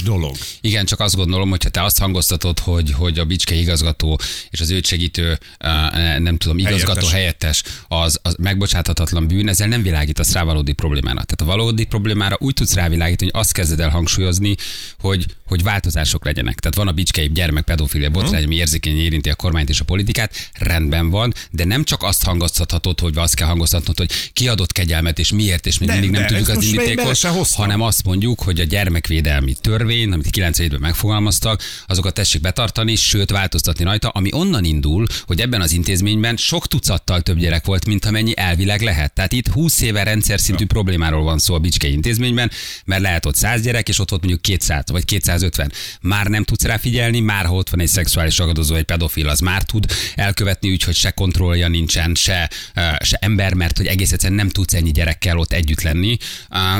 dolog. 0.04 0.36
Igen, 0.60 0.84
csak 0.84 1.00
azt 1.00 1.16
gondolom, 1.16 1.50
hogy 1.50 1.62
ha 1.62 1.68
te 1.68 1.82
azt 1.82 1.98
hangoztatod, 1.98 2.58
hogy, 2.58 2.92
hogy 2.92 3.18
a 3.18 3.24
Bicske 3.24 3.54
igazgató 3.54 4.18
és 4.50 4.60
az 4.60 4.70
őt 4.70 4.86
segítő, 4.86 5.38
nem 6.18 6.36
tudom, 6.36 6.58
igazgató 6.58 7.06
helyettes, 7.06 7.62
Helyettes. 7.62 7.62
az, 7.88 8.18
az 8.22 8.36
megbocsáthatatlan 8.38 9.26
bűn, 9.26 9.48
ezzel 9.48 9.68
nem 9.68 9.82
világítasz 9.82 10.32
rá 10.32 10.42
valódi 10.42 10.72
problémára. 10.72 11.22
Tehát 11.22 11.40
a 11.40 11.44
valódi 11.44 11.84
problémára 11.84 12.36
úgy 12.40 12.54
tudsz 12.54 12.74
rávilágítani, 12.74 13.30
hogy 13.30 13.40
azt 13.40 13.52
kezded 13.52 13.80
el 13.80 13.88
hangsúlyozni, 13.88 14.54
hogy, 14.98 15.26
hogy 15.46 15.62
változások 15.62 16.24
legyenek. 16.24 16.58
Tehát 16.58 16.76
van 16.76 16.88
a 16.88 16.92
Bicskei 16.92 17.30
gyermek 17.32 17.64
pedofilia 17.64 18.10
botrány, 18.10 18.44
ami 18.44 18.54
érzékeny 18.54 18.98
érinti 18.98 19.30
a 19.30 19.34
kormányt 19.34 19.68
és 19.68 19.80
a 19.80 19.84
politikát, 19.84 20.50
rendben 20.52 21.10
van, 21.10 21.34
de 21.50 21.64
nem 21.64 21.84
csak 21.84 22.02
azt 22.02 22.24
hangoztathatod, 22.24 23.00
hogy 23.00 23.16
azt 23.16 23.34
kell 23.34 23.46
hangoztatnod, 23.46 23.98
hogy 23.98 24.10
kiadott 24.32 24.72
kegyelmet 24.72 25.18
és 25.18 25.32
miért, 25.32 25.66
és 25.66 25.78
még 25.78 25.88
Nem, 25.88 25.98
mindig 25.98 26.18
nem 26.18 26.28
de 26.28 26.36
tudjuk 26.36 26.56
az 26.56 26.64
indítékot, 26.64 27.18
hanem 27.52 27.80
azt 27.80 28.04
mondjuk, 28.04 28.40
hogy 28.40 28.60
a 28.60 28.64
gyermekvédelmi 28.64 29.37
gyerekvédelmi 29.38 29.54
törvény, 29.54 30.12
amit 30.12 30.28
97-ben 30.32 30.80
megfogalmaztak, 30.80 31.62
azokat 31.86 32.14
tessék 32.14 32.40
betartani, 32.40 32.94
sőt 32.94 33.30
változtatni 33.30 33.84
rajta, 33.84 34.08
ami 34.08 34.32
onnan 34.32 34.64
indul, 34.64 35.06
hogy 35.26 35.40
ebben 35.40 35.60
az 35.60 35.72
intézményben 35.72 36.36
sok 36.36 36.66
tucattal 36.66 37.20
több 37.20 37.38
gyerek 37.38 37.66
volt, 37.66 37.86
mint 37.86 38.04
amennyi 38.04 38.32
elvileg 38.36 38.82
lehet. 38.82 39.12
Tehát 39.12 39.32
itt 39.32 39.48
20 39.48 39.80
éve 39.80 40.02
rendszer 40.02 40.40
szintű 40.40 40.62
ja. 40.62 40.68
problémáról 40.68 41.22
van 41.22 41.38
szó 41.38 41.54
a 41.54 41.58
Bicskei 41.58 41.92
intézményben, 41.92 42.50
mert 42.84 43.02
lehet 43.02 43.26
ott 43.26 43.34
100 43.34 43.62
gyerek, 43.62 43.88
és 43.88 43.98
ott 43.98 44.10
volt 44.10 44.22
mondjuk 44.22 44.42
200 44.42 44.84
vagy 44.90 45.04
250. 45.04 45.72
Már 46.00 46.26
nem 46.26 46.44
tudsz 46.44 46.64
rá 46.64 46.76
figyelni, 46.76 47.20
már 47.20 47.46
ha 47.46 47.54
ott 47.54 47.68
van 47.68 47.80
egy 47.80 47.88
szexuális 47.88 48.38
ragadozó, 48.38 48.74
egy 48.74 48.84
pedofil, 48.84 49.28
az 49.28 49.40
már 49.40 49.62
tud 49.62 49.86
elkövetni, 50.14 50.70
úgyhogy 50.70 50.94
se 50.94 51.10
kontrollja 51.10 51.68
nincsen, 51.68 52.14
se, 52.14 52.50
se 53.00 53.16
ember, 53.20 53.54
mert 53.54 53.76
hogy 53.76 53.86
egész 53.86 54.12
egyszerűen 54.12 54.38
nem 54.38 54.48
tudsz 54.48 54.74
ennyi 54.74 54.90
gyerekkel 54.90 55.38
ott 55.38 55.52
együtt 55.52 55.82
lenni. 55.82 56.16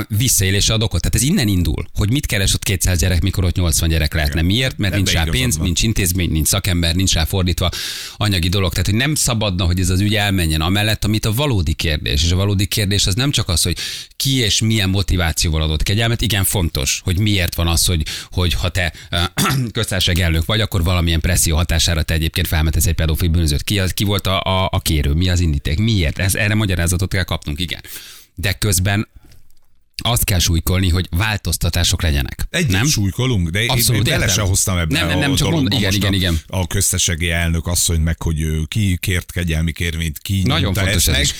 Visszaélése 0.07 0.73
ad 0.73 0.83
okot. 0.83 1.01
Tehát 1.01 1.15
ez 1.15 1.21
innen 1.21 1.47
indul, 1.47 1.85
hogy 1.93 2.11
mit 2.11 2.25
keres 2.25 2.48
ott 2.53 2.63
200 2.63 2.99
gyerek, 2.99 3.21
mikor 3.21 3.43
ott 3.43 3.55
80 3.55 3.89
gyerek 3.89 4.13
lehetne. 4.13 4.41
Miért? 4.41 4.77
Mert 4.77 4.95
nincs 4.95 5.11
rá 5.11 5.23
pénz, 5.23 5.57
nincs 5.57 5.83
intézmény, 5.83 6.31
nincs 6.31 6.47
szakember, 6.47 6.95
nincs 6.95 7.13
rá 7.13 7.25
fordítva 7.25 7.69
anyagi 8.17 8.49
dolog. 8.49 8.71
Tehát, 8.71 8.85
hogy 8.85 8.95
nem 8.95 9.15
szabadna, 9.15 9.65
hogy 9.65 9.79
ez 9.79 9.89
az 9.89 9.99
ügy 9.99 10.15
elmenjen 10.15 10.61
amellett, 10.61 11.05
amit 11.05 11.25
a 11.25 11.33
valódi 11.33 11.73
kérdés. 11.73 12.23
És 12.23 12.31
a 12.31 12.35
valódi 12.35 12.65
kérdés 12.65 13.05
az 13.05 13.15
nem 13.15 13.31
csak 13.31 13.49
az, 13.49 13.61
hogy 13.61 13.77
ki 14.15 14.35
és 14.35 14.61
milyen 14.61 14.89
motivációval 14.89 15.61
adott 15.61 15.83
kegyelmet. 15.83 16.21
Igen, 16.21 16.43
fontos, 16.43 17.01
hogy 17.03 17.19
miért 17.19 17.55
van 17.55 17.67
az, 17.67 17.85
hogy, 17.85 18.05
hogy 18.31 18.53
ha 18.53 18.69
te 18.69 18.93
köztársaság 19.71 20.19
elnök 20.19 20.45
vagy, 20.45 20.61
akkor 20.61 20.83
valamilyen 20.83 21.19
presszió 21.19 21.55
hatására 21.55 22.03
te 22.03 22.13
egyébként 22.13 22.47
felmetesz 22.47 22.85
egy 22.85 22.93
pedofil 22.93 23.29
bűnözőt. 23.29 23.63
Ki, 23.63 23.79
az, 23.79 23.93
ki 23.93 24.03
volt 24.03 24.27
a, 24.27 24.41
a, 24.41 24.69
a 24.71 24.79
kérő? 24.79 25.13
Mi 25.13 25.29
az 25.29 25.39
indíték? 25.39 25.79
Miért? 25.79 26.19
Ez, 26.19 26.35
erre 26.35 26.55
magyarázatot 26.55 27.09
kell 27.09 27.23
kapnunk, 27.23 27.59
igen. 27.59 27.81
De 28.35 28.53
közben 28.53 29.07
azt 30.03 30.23
kell 30.23 30.39
súlykolni, 30.39 30.89
hogy 30.89 31.07
változtatások 31.09 32.01
legyenek. 32.01 32.47
Egyet 32.49 32.71
nem 32.71 32.87
súlykolunk, 32.87 33.49
de 33.49 33.63
Abszolút, 33.67 34.07
én 34.07 34.19
bele 34.19 34.31
se 34.31 34.41
hoztam 34.41 34.77
ebbe 34.77 34.99
nem, 34.99 35.07
nem, 35.07 35.19
nem, 35.19 35.31
a 35.31 35.35
csak 35.35 35.49
mond, 35.49 35.73
igen, 35.73 35.93
igen, 35.93 36.13
igen. 36.13 36.39
A 36.47 36.67
köztességi 36.67 37.29
elnök 37.29 37.67
asszony 37.67 37.99
meg, 38.01 38.21
hogy 38.21 38.45
ki 38.67 38.97
kért 38.97 39.31
kegyelmi 39.31 39.71
kérvényt, 39.71 40.17
ki 40.17 40.41
Nagyon 40.45 40.73
fontos 40.73 41.07
ez 41.07 41.13
meg. 41.13 41.21
is. 41.21 41.33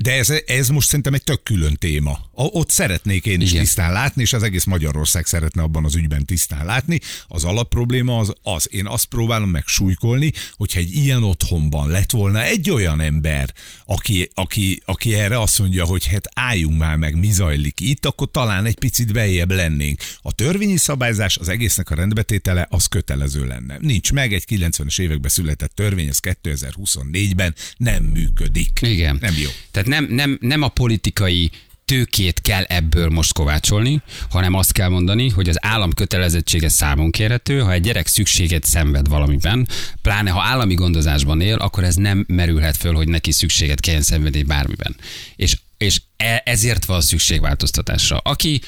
De 0.00 0.12
ez, 0.12 0.32
ez 0.46 0.68
most 0.68 0.86
szerintem 0.88 1.14
egy 1.14 1.22
tök 1.22 1.42
külön 1.42 1.74
téma. 1.74 2.18
Ott 2.32 2.70
szeretnék 2.70 3.26
én 3.26 3.40
is 3.40 3.50
Igen. 3.50 3.62
tisztán 3.62 3.92
látni, 3.92 4.22
és 4.22 4.32
az 4.32 4.42
egész 4.42 4.64
Magyarország 4.64 5.26
szeretne 5.26 5.62
abban 5.62 5.84
az 5.84 5.94
ügyben 5.94 6.24
tisztán 6.24 6.66
látni. 6.66 7.00
Az 7.28 7.44
alapprobléma 7.44 8.18
az 8.18 8.32
az. 8.42 8.68
Én 8.70 8.86
azt 8.86 9.04
próbálom 9.04 9.50
meg 9.50 9.66
súlykolni, 9.66 10.32
hogyha 10.52 10.80
egy 10.80 10.94
ilyen 10.94 11.22
otthonban 11.22 11.88
lett 11.88 12.10
volna 12.10 12.42
egy 12.42 12.70
olyan 12.70 13.00
ember, 13.00 13.52
aki, 13.86 14.30
aki, 14.34 14.82
aki 14.84 15.14
erre 15.14 15.40
azt 15.40 15.58
mondja, 15.58 15.84
hogy 15.84 16.06
hát 16.06 16.28
álljunk 16.34 16.78
már 16.78 16.96
meg, 16.96 17.18
mi 17.18 17.32
zajlik 17.32 17.80
itt, 17.80 18.06
akkor 18.06 18.30
talán 18.30 18.66
egy 18.66 18.78
picit 18.78 19.12
beljebb 19.12 19.50
lennénk. 19.50 20.02
A 20.22 20.32
törvényi 20.32 20.76
szabályzás, 20.76 21.36
az 21.36 21.48
egésznek 21.48 21.90
a 21.90 21.94
rendbetétele, 21.94 22.66
az 22.70 22.86
kötelező 22.86 23.46
lenne. 23.46 23.76
Nincs 23.80 24.12
meg, 24.12 24.32
egy 24.32 24.44
90-es 24.48 25.00
években 25.00 25.30
született 25.30 25.74
törvény, 25.74 26.08
az 26.08 26.20
2024-ben 26.22 27.54
nem 27.76 28.04
működik. 28.04 28.78
Igen. 28.82 29.18
Nem 29.20 29.34
jó. 29.36 29.48
Tehát 29.82 30.00
nem, 30.00 30.14
nem, 30.14 30.38
nem 30.40 30.62
a 30.62 30.68
politikai 30.68 31.50
tőkét 31.84 32.40
kell 32.40 32.62
ebből 32.62 33.08
most 33.08 33.32
kovácsolni, 33.32 34.02
hanem 34.30 34.54
azt 34.54 34.72
kell 34.72 34.88
mondani, 34.88 35.28
hogy 35.28 35.48
az 35.48 35.56
állam 35.60 35.92
kötelezettsége 35.92 36.68
számon 36.68 37.10
kérhető, 37.10 37.60
ha 37.60 37.72
egy 37.72 37.80
gyerek 37.80 38.06
szükséget 38.06 38.64
szenved 38.64 39.08
valamiben, 39.08 39.68
pláne 40.02 40.30
ha 40.30 40.42
állami 40.42 40.74
gondozásban 40.74 41.40
él, 41.40 41.56
akkor 41.56 41.84
ez 41.84 41.94
nem 41.94 42.24
merülhet 42.28 42.76
föl, 42.76 42.94
hogy 42.94 43.08
neki 43.08 43.32
szükséget 43.32 43.80
kelljen 43.80 44.02
szenvedni 44.02 44.42
bármiben. 44.42 44.96
És, 45.36 45.58
és 45.76 46.00
e, 46.16 46.42
ezért 46.44 46.84
van 46.84 47.00
szükség 47.00 47.40
változtatásra. 47.40 48.16
Aki 48.16 48.60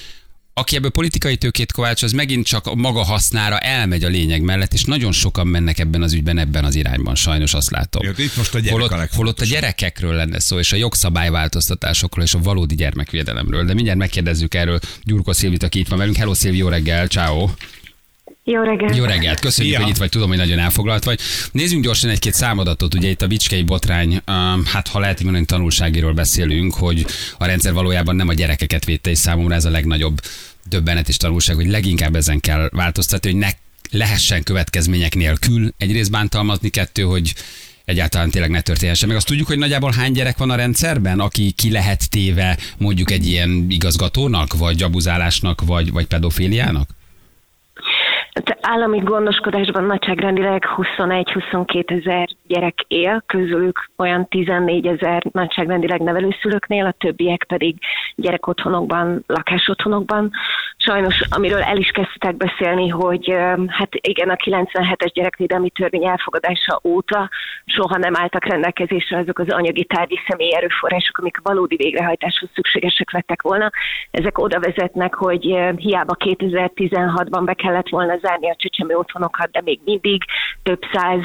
aki 0.61 0.77
ebből 0.77 0.91
politikai 0.91 1.37
tőkét 1.37 1.73
kovács, 1.73 2.03
az 2.03 2.13
megint 2.13 2.47
csak 2.47 2.75
maga 2.75 3.05
hasznára 3.05 3.59
elmegy 3.59 4.05
a 4.05 4.09
lényeg 4.09 4.43
mellett, 4.43 4.73
és 4.73 4.85
nagyon 4.85 5.13
sokan 5.13 5.47
mennek 5.47 5.79
ebben 5.79 6.03
az 6.03 6.13
ügyben, 6.13 6.39
ebben 6.39 6.65
az 6.65 6.75
irányban, 6.75 7.15
sajnos 7.15 7.55
azt 7.55 7.71
látom. 7.71 8.05
Jött, 8.05 8.19
itt 8.19 8.37
most 8.37 8.55
a 8.55 8.59
gyerek 8.59 8.73
holott, 8.73 8.91
a 8.91 9.09
holott 9.17 9.41
a 9.41 9.45
gyerekekről 9.45 10.15
lenne 10.15 10.41
szó, 10.41 10.59
és 10.59 10.73
a 10.73 10.77
jogszabályváltoztatásokról, 10.77 12.25
és 12.25 12.35
a 12.35 12.39
valódi 12.39 12.75
gyermekvédelemről. 12.75 13.65
De 13.65 13.75
mindjárt 13.75 13.99
megkérdezzük 13.99 14.55
erről 14.55 14.79
Gyurko 15.03 15.33
Szilvit, 15.33 15.63
aki 15.63 15.79
itt 15.79 15.89
van 15.89 15.99
velünk. 15.99 16.17
Hello 16.17 16.35
Szilvi, 16.35 16.57
jó 16.57 16.69
reggel, 16.69 17.07
ciao. 17.07 17.49
Jó 18.45 18.63
reggelt. 18.63 18.97
Jó 18.97 19.05
reggelt, 19.05 19.41
köszönjük, 19.41 19.75
ja. 19.75 19.81
hogy 19.81 19.91
itt 19.91 19.97
vagy, 19.97 20.09
tudom, 20.09 20.29
hogy 20.29 20.37
nagyon 20.37 20.59
elfoglalt 20.59 21.05
vagy. 21.05 21.21
Nézzünk 21.53 21.85
gyorsan 21.85 22.11
egy-két 22.11 22.35
számadatot, 22.35 22.95
ugye 22.95 23.09
itt 23.09 23.23
a 23.23 23.27
Bicskei 23.27 23.63
botrány, 23.63 24.21
um, 24.27 24.65
hát 24.65 24.89
ha 24.89 24.99
lehet 24.99 25.23
mondani, 25.23 25.45
tanulságiról 25.45 26.13
beszélünk, 26.13 26.75
hogy 26.75 27.07
a 27.39 27.47
rendszer 27.47 27.73
valójában 27.73 28.17
nem 28.17 28.29
a 28.29 28.35
gyerekeket 28.35 28.85
védte, 28.85 29.11
és 29.11 29.19
számomra 29.19 29.55
ez 29.55 29.65
a 29.65 29.71
legnagyobb 29.71 30.21
döbbenet 30.69 31.09
és 31.09 31.17
tanulság, 31.17 31.57
hogy 31.57 31.69
leginkább 31.69 32.15
ezen 32.15 32.41
kell 32.41 32.69
változtatni, 32.73 33.31
hogy 33.31 33.39
ne 33.39 33.49
lehessen 33.91 34.43
következmények 34.43 35.15
nélkül 35.15 35.73
egyrészt 35.79 36.11
bántalmazni, 36.11 36.69
kettő, 36.69 37.03
hogy 37.03 37.35
egyáltalán 37.85 38.31
tényleg 38.31 38.51
ne 38.51 38.61
történhessen. 38.61 39.09
Meg 39.09 39.17
azt 39.17 39.27
tudjuk, 39.27 39.47
hogy 39.47 39.59
nagyjából 39.59 39.93
hány 39.93 40.13
gyerek 40.13 40.39
van 40.39 40.51
a 40.51 40.55
rendszerben, 40.55 41.21
aki 41.21 41.51
ki 41.51 41.71
lehet 41.71 42.11
téve 42.11 42.59
mondjuk 42.79 43.11
egy 43.11 43.27
ilyen 43.27 43.67
igazgatónak, 43.69 44.57
vagy 44.57 44.83
abuzálásnak, 44.83 45.63
vagy, 45.65 45.93
vagy 45.93 46.07
pedofiliának? 46.07 46.91
Állami 48.63 48.99
gondoskodásban 48.99 49.85
nagyságrendileg 49.85 50.65
21-22 50.77 51.91
ezer 51.91 52.29
gyerek 52.47 52.85
él, 52.89 53.23
közülük 53.27 53.91
olyan 53.97 54.29
14 54.29 54.87
ezer 54.87 55.23
nagyságrendileg 55.33 56.01
nevelőszülőknél, 56.01 56.87
a 56.87 56.95
többiek 56.99 57.45
pedig 57.49 57.77
gyerekotthonokban, 58.15 59.25
lakásotthonokban. 59.27 60.31
Sajnos, 60.77 61.21
amiről 61.31 61.63
el 61.63 61.77
is 61.77 61.91
kezdtek 61.91 62.37
beszélni, 62.37 62.89
hogy 62.89 63.35
hát 63.67 63.89
igen, 63.91 64.29
a 64.29 64.35
97-es 64.35 65.11
gyerekvédelmi 65.13 65.71
törvény 65.71 66.07
elfogadása 66.07 66.81
óta 66.85 67.29
soha 67.65 67.97
nem 67.97 68.17
álltak 68.17 68.45
rendelkezésre 68.45 69.19
azok 69.19 69.39
az 69.39 69.49
anyagi 69.49 69.85
tárgyi 69.85 70.19
személyi 70.29 70.55
erőforrások, 70.55 71.19
amik 71.19 71.39
valódi 71.43 71.77
végrehajtáshoz 71.77 72.49
szükségesek 72.55 73.13
lettek 73.13 73.43
volna. 73.43 73.71
Ezek 74.11 74.39
oda 74.39 74.61
vezetnek, 74.61 75.15
hogy 75.15 75.43
hiába 75.77 76.17
2016-ban 76.19 77.43
be 77.45 77.55
kellett 77.55 77.89
volna 77.89 78.19
zárni 78.19 78.49
a 78.51 78.57
csecsemő 78.59 78.95
otthonokat, 78.95 79.51
de 79.51 79.61
még 79.65 79.81
mindig 79.85 80.23
több 80.63 80.81
száz 80.93 81.21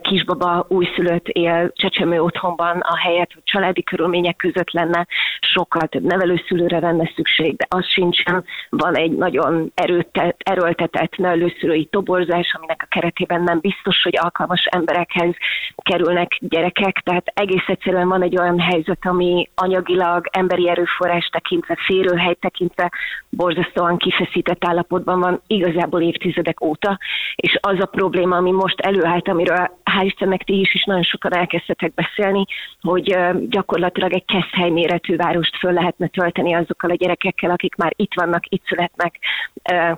kisbaba 0.00 0.66
újszülött 0.68 1.28
él 1.28 1.72
csecsemő 1.74 2.20
otthonban, 2.20 2.80
a 2.80 2.96
helyet, 2.96 3.32
hogy 3.32 3.42
családi 3.44 3.82
körülmények 3.82 4.36
között 4.36 4.70
lenne, 4.70 5.06
sokkal 5.52 5.88
több 5.88 6.02
nevelőszülőre 6.02 6.78
lenne 6.78 7.10
szükség, 7.14 7.56
de 7.56 7.66
az 7.68 7.86
sincsen. 7.86 8.44
Van 8.68 8.96
egy 8.96 9.12
nagyon 9.12 9.72
erőtet, 9.74 10.36
erőltetett 10.38 11.16
nevelőszülői 11.16 11.84
toborzás, 11.84 12.54
aminek 12.58 12.82
a 12.84 12.94
keretében 12.94 13.42
nem 13.42 13.58
biztos, 13.60 14.02
hogy 14.02 14.18
alkalmas 14.20 14.64
emberekhez 14.70 15.34
kerülnek 15.82 16.36
gyerekek, 16.40 17.00
tehát 17.04 17.32
egész 17.34 17.66
egyszerűen 17.66 18.08
van 18.08 18.22
egy 18.22 18.38
olyan 18.38 18.60
helyzet, 18.60 19.06
ami 19.06 19.50
anyagilag, 19.54 20.28
emberi 20.30 20.68
erőforrás 20.68 21.26
tekintve, 21.32 21.76
férőhely 21.86 22.34
tekintve 22.34 22.90
borzasztóan 23.28 23.96
kifeszített 23.96 24.64
állapotban 24.64 25.20
van 25.20 25.40
igazából 25.46 26.02
évtizedek 26.02 26.60
óta, 26.60 26.98
és 27.34 27.58
az 27.60 27.80
a 27.80 27.86
probléma, 27.86 28.36
ami 28.36 28.50
most 28.50 28.80
előállt, 28.80 29.28
amiről 29.28 29.70
hál' 29.84 30.04
Istennek 30.04 30.42
ti 30.42 30.60
is, 30.60 30.74
is 30.74 30.84
nagyon 30.84 31.02
sokan 31.02 31.34
elkezdtetek 31.34 31.94
beszélni, 31.94 32.44
hogy 32.80 33.16
gyakorlatilag 33.48 34.12
egy 34.12 34.24
keszhely 34.24 34.70
méretű 34.70 35.16
várost 35.42 35.58
föl 35.58 35.72
lehetne 35.72 36.06
tölteni 36.06 36.54
azokkal 36.54 36.90
a 36.90 36.94
gyerekekkel, 36.94 37.50
akik 37.50 37.74
már 37.74 37.92
itt 37.96 38.14
vannak, 38.14 38.46
itt 38.48 38.64
születnek, 38.66 39.18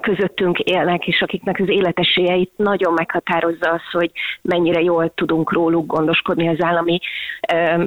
közöttünk 0.01 0.59
élnek, 0.59 1.07
és 1.07 1.23
akiknek 1.23 1.61
az 1.61 1.69
életesélyeit 1.69 2.53
nagyon 2.57 2.93
meghatározza 2.93 3.71
az, 3.71 3.91
hogy 3.91 4.11
mennyire 4.43 4.81
jól 4.81 5.15
tudunk 5.15 5.53
róluk 5.53 5.87
gondoskodni 5.87 6.49
az 6.49 6.63
állami 6.63 6.99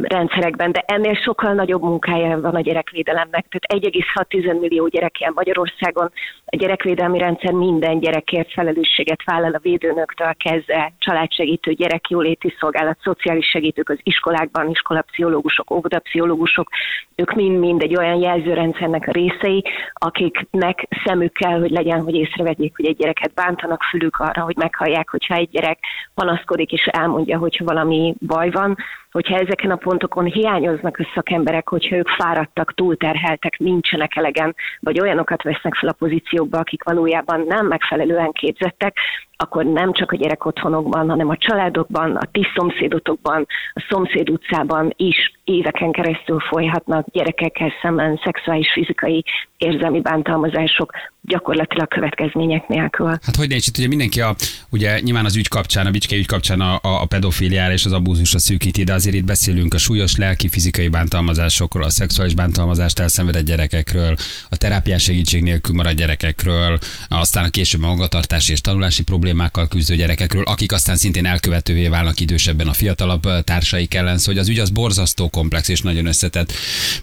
rendszerekben. 0.01 0.71
De 0.71 0.83
ennél 0.87 1.15
sokkal 1.15 1.53
nagyobb 1.53 1.81
munkája 1.81 2.41
van 2.41 2.55
a 2.55 2.61
gyerekvédelemnek. 2.61 3.45
Tehát 3.49 3.85
1,6 3.85 4.59
millió 4.59 4.87
gyerek 4.87 5.19
ilyen 5.19 5.31
Magyarországon. 5.35 6.11
A 6.45 6.55
gyerekvédelmi 6.55 7.17
rendszer 7.17 7.51
minden 7.51 7.99
gyerekért 7.99 8.51
felelősséget 8.51 9.23
vállal 9.23 9.53
a 9.53 9.59
védőnöktől 9.61 10.33
kezdve, 10.37 10.93
családsegítő, 10.99 11.71
gyerekjóléti 11.71 12.55
szolgálat, 12.59 12.97
szociális 13.03 13.49
segítők 13.49 13.89
az 13.89 13.99
iskolákban, 14.03 14.69
iskolapszichológusok, 14.69 15.71
óvodapszichológusok, 15.71 16.69
ők 17.15 17.33
mind-mind 17.47 17.81
egy 17.81 17.95
olyan 17.95 18.19
jelzőrendszernek 18.19 19.07
a 19.07 19.11
részei, 19.11 19.63
akiknek 19.93 20.87
szemük 21.05 21.33
kell, 21.33 21.59
hogy 21.59 21.71
legyen, 21.71 22.01
hogy 22.01 22.15
észrevegyék, 22.15 22.75
hogy 22.75 22.85
egy 22.85 22.95
gyereket 22.95 23.33
bántanak 23.33 23.83
fülük 23.83 24.17
arra, 24.17 24.41
hogy 24.41 24.55
meghallják, 24.55 25.09
hogyha 25.09 25.35
egy 25.35 25.49
gyerek 25.49 25.79
panaszkodik 26.13 26.71
és 26.71 26.85
elmondja, 26.85 27.37
hogyha 27.37 27.65
valami 27.65 28.15
baj 28.19 28.49
van, 28.49 28.77
hogyha 29.11 29.37
ezeken 29.37 29.71
a 29.71 29.75
pontokon 29.75 30.25
hiányoznak 30.25 30.97
a 30.99 31.09
szakemberek, 31.13 31.69
hogyha 31.69 31.95
ők 31.95 32.09
fáradtak, 32.09 32.73
túlterheltek, 32.73 33.57
nincsenek 33.57 34.15
elegen, 34.15 34.55
vagy 34.79 34.99
olyanokat 34.99 35.43
vesznek 35.43 35.75
fel 35.75 35.89
a 35.89 35.93
pozíciókba, 35.93 36.57
akik 36.57 36.83
valójában 36.83 37.45
nem 37.47 37.65
megfelelően 37.67 38.31
képzettek, 38.31 38.97
akkor 39.37 39.65
nem 39.65 39.93
csak 39.93 40.11
a 40.11 40.15
gyerek 40.15 40.45
otthonokban, 40.45 41.09
hanem 41.09 41.29
a 41.29 41.37
családokban, 41.37 42.15
a 42.15 42.25
ti 42.31 42.45
szomszédotokban, 42.55 43.45
a 43.73 43.85
szomszéd 43.89 44.29
utcában 44.29 44.93
is 44.95 45.37
éveken 45.43 45.91
keresztül 45.91 46.39
folyhatnak 46.39 47.05
gyerekekkel 47.11 47.71
szemben 47.81 48.19
szexuális, 48.23 48.71
fizikai, 48.73 49.23
érzelmi 49.57 50.01
bántalmazások 50.01 50.91
gyakorlatilag 51.21 51.87
következmények 51.87 52.67
nélkül. 52.67 53.07
Hát 53.07 53.35
hogy 53.37 53.47
nincs 53.47 53.67
itt, 53.67 53.77
ugye 53.77 53.87
mindenki 53.87 54.21
a, 54.21 54.35
ugye 54.69 54.99
nyilván 54.99 55.25
az 55.25 55.35
ügy 55.35 55.47
kapcsán, 55.47 55.85
a 55.85 55.91
bicske 55.91 56.15
ügy 56.15 56.25
kapcsán 56.25 56.61
a, 56.61 56.79
a 56.81 57.05
pedofiliára 57.05 57.73
és 57.73 57.85
az 57.85 57.91
abúzusra 57.91 58.39
szűkíti, 58.39 58.83
de 58.83 58.93
azért 58.93 59.15
itt 59.15 59.25
beszélünk 59.25 59.73
a 59.73 59.77
súlyos 59.77 60.15
lelki, 60.17 60.47
fizikai 60.49 60.87
bántalmazásokról, 60.87 61.83
a 61.83 61.89
szexuális 61.89 62.33
bántalmazást 62.33 62.99
elszenvedett 62.99 63.45
gyerekekről, 63.45 64.15
a 64.49 64.57
terápiás 64.57 65.03
segítség 65.03 65.43
nélkül 65.43 65.75
maradt 65.75 65.95
gyerekekről, 65.95 66.77
aztán 67.07 67.43
a 67.45 67.49
később 67.49 67.83
a 67.83 67.87
magatartási 67.87 68.51
és 68.51 68.61
tanulási 68.61 69.03
problémákkal 69.27 69.67
küzdő 69.67 69.95
gyerekekről, 69.95 70.43
akik 70.43 70.71
aztán 70.71 70.95
szintén 70.95 71.25
elkövetővé 71.25 71.87
válnak 71.87 72.19
idősebben 72.19 72.67
a 72.67 72.73
fiatalabb 72.73 73.43
társaik 73.43 73.93
ellen, 73.93 74.17
szóval 74.17 74.41
az 74.41 74.49
ügy 74.49 74.59
az 74.59 74.69
borzasztó 74.69 75.29
komplex 75.29 75.67
és 75.67 75.81
nagyon 75.81 76.05
összetett. 76.05 76.53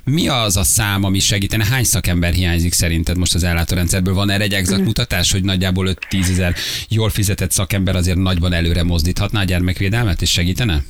Mi 0.04 0.28
az 0.28 0.56
a 0.56 0.62
szám, 0.62 1.04
ami 1.04 1.18
segítene? 1.18 1.64
Hány 1.64 1.84
szakember 1.84 2.32
hiányzik 2.32 2.72
szerinted 2.72 3.16
most 3.16 3.34
az 3.34 3.42
ellátórendszerből? 3.42 4.14
Van 4.14 4.30
erre 4.30 4.44
egy 4.44 4.54
exakt 4.54 4.78
mhm. 4.78 4.86
mutatás, 4.86 5.32
hogy 5.32 5.42
nagyjából 5.42 5.96
5-10 6.10 6.30
ezer 6.30 6.54
jól 6.88 7.10
fizetett 7.10 7.50
szakember 7.50 7.96
azért 7.96 8.18
nagyban 8.18 8.52
előre 8.52 8.82
mozdíthatná 8.82 9.40
a 9.40 9.44
gyermekvédelmet 9.44 10.22
és 10.22 10.30
segítene? 10.30 10.82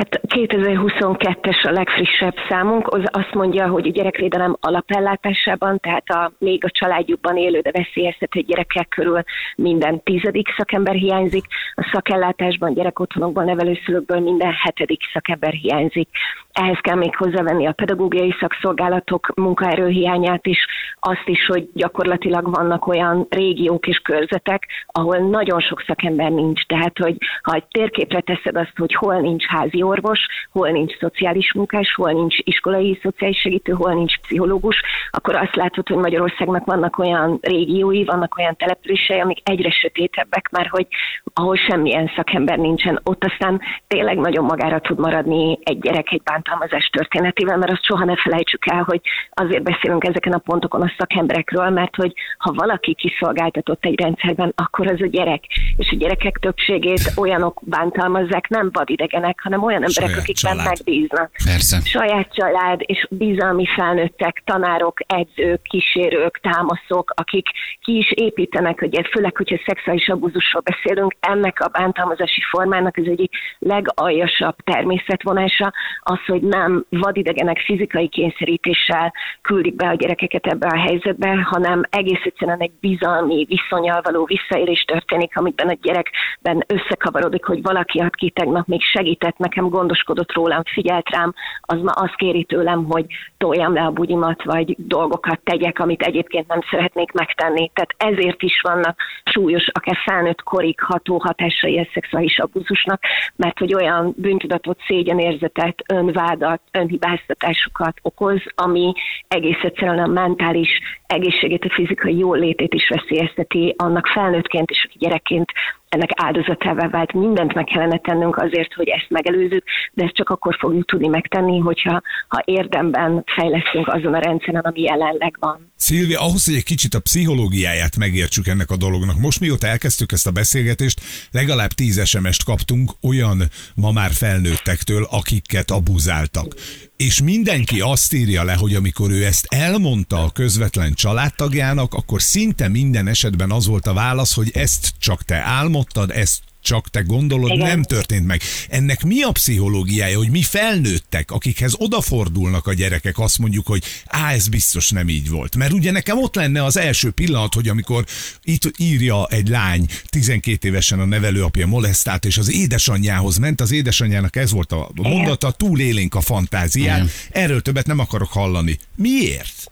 Hát 0.00 0.20
2022-es 0.26 1.66
a 1.66 1.70
legfrissebb 1.70 2.34
számunk, 2.48 2.88
az 2.88 3.02
azt 3.04 3.34
mondja, 3.34 3.68
hogy 3.68 3.86
a 3.86 3.90
gyerekvédelem 3.90 4.56
alapellátásában, 4.60 5.78
tehát 5.78 6.08
a, 6.08 6.32
még 6.38 6.64
a 6.64 6.70
családjukban 6.70 7.36
élő, 7.36 7.60
de 7.60 7.70
veszélyeztető 7.70 8.40
gyerekek 8.40 8.88
körül 8.88 9.22
minden 9.56 10.02
tizedik 10.02 10.48
szakember 10.56 10.94
hiányzik, 10.94 11.44
a 11.74 11.90
szakellátásban, 11.92 12.74
gyerekotthonokban, 12.74 13.44
nevelőszülőkből 13.44 14.20
minden 14.20 14.52
hetedik 14.52 15.00
szakember 15.12 15.52
hiányzik. 15.52 16.08
Ehhez 16.52 16.78
kell 16.80 16.96
még 16.96 17.16
hozzávenni 17.16 17.66
a 17.66 17.72
pedagógiai 17.72 18.34
szakszolgálatok 18.40 19.32
munkaerőhiányát 19.36 20.46
is, 20.46 20.66
azt 21.00 21.24
is, 21.24 21.46
hogy 21.46 21.68
gyakorlatilag 21.74 22.54
vannak 22.54 22.86
olyan 22.86 23.26
régiók 23.30 23.86
és 23.86 23.98
körzetek, 23.98 24.66
ahol 24.86 25.16
nagyon 25.16 25.60
sok 25.60 25.82
szakember 25.86 26.30
nincs. 26.30 26.66
Tehát, 26.66 26.98
hogy 26.98 27.16
ha 27.42 27.54
egy 27.54 27.66
térképre 27.70 28.20
teszed 28.20 28.56
azt, 28.56 28.76
hogy 28.76 28.94
hol 28.94 29.20
nincs 29.20 29.44
házi 29.46 29.82
orvos, 29.90 30.20
hol 30.50 30.70
nincs 30.70 30.98
szociális 30.98 31.52
munkás, 31.52 31.94
hol 31.94 32.12
nincs 32.12 32.36
iskolai 32.38 32.98
szociális 33.02 33.38
segítő, 33.40 33.72
hol 33.72 33.92
nincs 33.92 34.18
pszichológus, 34.18 34.82
akkor 35.10 35.34
azt 35.34 35.56
látod, 35.56 35.88
hogy 35.88 35.96
Magyarországnak 35.96 36.64
vannak 36.64 36.98
olyan 36.98 37.38
régiói, 37.42 38.04
vannak 38.04 38.38
olyan 38.38 38.56
települései, 38.56 39.20
amik 39.20 39.38
egyre 39.44 39.70
sötétebbek, 39.70 40.48
már 40.50 40.66
hogy 40.66 40.86
ahol 41.34 41.56
semmilyen 41.56 42.10
szakember 42.16 42.58
nincsen, 42.58 43.00
ott 43.04 43.24
aztán 43.24 43.60
tényleg 43.86 44.18
nagyon 44.18 44.44
magára 44.44 44.80
tud 44.80 44.98
maradni 44.98 45.58
egy 45.62 45.78
gyerek 45.78 46.12
egy 46.12 46.22
bántalmazás 46.22 46.88
történetével, 46.92 47.56
mert 47.56 47.72
azt 47.72 47.84
soha 47.84 48.04
ne 48.04 48.16
felejtsük 48.16 48.66
el, 48.66 48.82
hogy 48.82 49.00
azért 49.30 49.62
beszélünk 49.62 50.04
ezeken 50.04 50.32
a 50.32 50.38
pontokon 50.38 50.82
a 50.82 50.92
szakemberekről, 50.98 51.68
mert 51.70 51.96
hogy 51.96 52.12
ha 52.38 52.52
valaki 52.52 52.94
kiszolgáltatott 52.94 53.84
egy 53.84 54.00
rendszerben, 54.00 54.52
akkor 54.56 54.86
az 54.86 55.00
a 55.00 55.06
gyerek. 55.06 55.44
És 55.76 55.90
a 55.90 55.96
gyerekek 55.96 56.38
többségét 56.38 57.12
olyanok 57.16 57.60
bántalmazzák, 57.64 58.48
nem 58.48 58.70
vadidegenek, 58.72 59.40
hanem 59.42 59.62
olyan 59.62 59.79
emberek, 59.82 60.10
Saját 60.10 60.18
akikben 60.18 60.52
család. 60.56 60.66
megbíznak. 60.66 61.30
Persze. 61.44 61.80
Saját 61.80 62.34
család 62.34 62.80
és 62.86 63.06
bizalmi 63.10 63.66
felnőttek, 63.76 64.42
tanárok, 64.44 64.98
edzők, 65.06 65.62
kísérők, 65.62 66.40
támaszok, 66.42 67.12
akik 67.14 67.46
ki 67.82 67.96
is 67.96 68.10
építenek, 68.10 68.78
hogy 68.80 69.08
főleg, 69.10 69.36
hogyha 69.36 69.56
szexuális 69.66 70.08
abúzusról 70.08 70.62
beszélünk, 70.62 71.14
ennek 71.20 71.60
a 71.60 71.68
bántalmazási 71.68 72.40
formának 72.50 72.96
az 72.96 73.06
egyik 73.06 73.32
legaljasabb 73.58 74.56
természetvonása 74.64 75.72
az, 76.00 76.18
hogy 76.26 76.42
nem 76.42 76.84
vadidegenek 76.88 77.58
fizikai 77.58 78.08
kényszerítéssel 78.08 79.14
küldik 79.42 79.74
be 79.74 79.88
a 79.88 79.94
gyerekeket 79.94 80.46
ebbe 80.46 80.66
a 80.66 80.78
helyzetbe, 80.78 81.42
hanem 81.42 81.82
egész 81.90 82.22
egyszerűen 82.24 82.60
egy 82.60 82.72
bizalmi 82.80 83.46
viszonyal 83.48 84.00
való 84.02 84.24
visszaélés 84.24 84.82
történik, 84.82 85.36
amikben 85.36 85.68
a 85.68 85.78
gyerekben 85.82 86.64
összekavarodik, 86.66 87.44
hogy 87.44 87.62
valaki, 87.62 87.98
aki 87.98 88.30
tegnap 88.30 88.66
még 88.66 88.82
segített 88.82 89.36
nekem, 89.38 89.59
gondoskodott 89.68 90.32
rólam, 90.32 90.62
figyelt 90.64 91.08
rám, 91.08 91.34
az 91.60 91.80
ma 91.80 91.90
azt 91.90 92.16
kéri 92.16 92.44
tőlem, 92.44 92.84
hogy 92.84 93.06
toljam 93.38 93.74
le 93.74 93.82
a 93.82 93.90
bugyimat, 93.90 94.44
vagy 94.44 94.74
dolgokat 94.78 95.40
tegyek, 95.44 95.78
amit 95.78 96.02
egyébként 96.02 96.48
nem 96.48 96.60
szeretnék 96.70 97.12
megtenni. 97.12 97.70
Tehát 97.74 97.94
ezért 98.14 98.42
is 98.42 98.60
vannak 98.60 98.96
súlyos, 99.24 99.68
akár 99.72 99.96
felnőtt 100.04 100.42
korig 100.42 100.80
ható 100.80 101.18
hatásai 101.18 101.78
a 101.78 101.88
szexuális 101.94 102.38
abúzusnak, 102.38 103.02
mert 103.36 103.58
hogy 103.58 103.74
olyan 103.74 104.14
bűntudatot, 104.16 104.78
szégyenérzetet, 104.86 105.82
önvádat, 105.88 106.60
önhibáztatásokat 106.70 107.98
okoz, 108.02 108.40
ami 108.54 108.92
egész 109.28 109.62
egyszerűen 109.62 109.98
a 109.98 110.06
mentális 110.06 110.80
egészségét, 111.06 111.64
a 111.64 111.74
fizikai 111.74 112.18
jólétét 112.18 112.74
is 112.74 112.88
veszélyezteti 112.88 113.74
annak 113.78 114.06
felnőttként 114.06 114.70
és 114.70 114.88
gyerekként 114.92 115.52
ennek 115.90 116.10
áldozatává 116.14 116.88
vált. 116.88 117.12
Mindent 117.12 117.54
meg 117.54 117.64
kellene 117.64 117.98
tennünk 117.98 118.36
azért, 118.36 118.72
hogy 118.74 118.88
ezt 118.88 119.06
megelőzzük, 119.08 119.64
de 119.92 120.04
ezt 120.04 120.14
csak 120.14 120.28
akkor 120.28 120.56
fogjuk 120.58 120.86
tudni 120.86 121.08
megtenni, 121.08 121.58
hogyha 121.58 122.02
ha 122.28 122.42
érdemben 122.44 123.24
fejlesztünk 123.36 123.88
azon 123.88 124.14
a 124.14 124.18
rendszeren, 124.18 124.60
ami 124.60 124.80
jelenleg 124.80 125.36
van. 125.40 125.72
Szilvi, 125.76 126.14
ahhoz, 126.14 126.44
hogy 126.44 126.54
egy 126.54 126.64
kicsit 126.64 126.94
a 126.94 127.00
pszichológiáját 127.00 127.96
megértsük 127.96 128.46
ennek 128.46 128.70
a 128.70 128.76
dolognak, 128.76 129.18
most 129.18 129.40
mióta 129.40 129.66
elkezdtük 129.66 130.12
ezt 130.12 130.26
a 130.26 130.30
beszélgetést, 130.30 131.00
legalább 131.30 131.70
tíz 131.70 132.08
SMS-t 132.08 132.44
kaptunk 132.44 132.90
olyan 133.08 133.38
ma 133.74 133.92
már 133.92 134.10
felnőttektől, 134.10 135.06
akiket 135.10 135.70
abuzáltak. 135.70 136.54
És 137.00 137.22
mindenki 137.22 137.80
azt 137.80 138.12
írja 138.12 138.44
le, 138.44 138.54
hogy 138.54 138.74
amikor 138.74 139.10
ő 139.10 139.24
ezt 139.24 139.46
elmondta 139.48 140.24
a 140.24 140.30
közvetlen 140.30 140.94
családtagjának, 140.94 141.94
akkor 141.94 142.22
szinte 142.22 142.68
minden 142.68 143.08
esetben 143.08 143.50
az 143.50 143.66
volt 143.66 143.86
a 143.86 143.92
válasz, 143.92 144.34
hogy 144.34 144.50
ezt 144.54 144.92
csak 144.98 145.22
te 145.22 145.36
álmodtad, 145.36 146.10
ezt 146.10 146.42
csak 146.62 146.90
te 146.90 147.00
gondolod, 147.00 147.50
Igen. 147.50 147.66
nem 147.66 147.82
történt 147.82 148.26
meg. 148.26 148.40
Ennek 148.68 149.02
mi 149.02 149.22
a 149.22 149.30
pszichológiája, 149.30 150.16
hogy 150.16 150.30
mi 150.30 150.42
felnőttek, 150.42 151.30
akikhez 151.30 151.74
odafordulnak 151.78 152.66
a 152.66 152.72
gyerekek, 152.72 153.18
azt 153.18 153.38
mondjuk, 153.38 153.66
hogy 153.66 153.82
á, 154.06 154.32
ez 154.32 154.48
biztos 154.48 154.90
nem 154.90 155.08
így 155.08 155.28
volt. 155.28 155.56
Mert 155.56 155.72
ugye 155.72 155.90
nekem 155.90 156.18
ott 156.18 156.34
lenne 156.34 156.64
az 156.64 156.76
első 156.76 157.10
pillanat, 157.10 157.54
hogy 157.54 157.68
amikor 157.68 158.04
itt 158.42 158.72
írja 158.76 159.26
egy 159.26 159.48
lány 159.48 159.86
12 160.04 160.68
évesen 160.68 161.00
a 161.00 161.04
nevelőapja 161.04 161.66
molesztált, 161.66 162.24
és 162.24 162.38
az 162.38 162.52
édesanyjához 162.52 163.36
ment, 163.36 163.60
az 163.60 163.70
édesanyjának 163.70 164.36
ez 164.36 164.50
volt 164.50 164.72
a 164.72 164.90
mondata, 164.94 165.50
túlélénk 165.50 166.14
a 166.14 166.20
fantáziát, 166.20 167.10
erről 167.30 167.62
többet 167.62 167.86
nem 167.86 167.98
akarok 167.98 168.32
hallani. 168.32 168.78
Miért? 168.96 169.70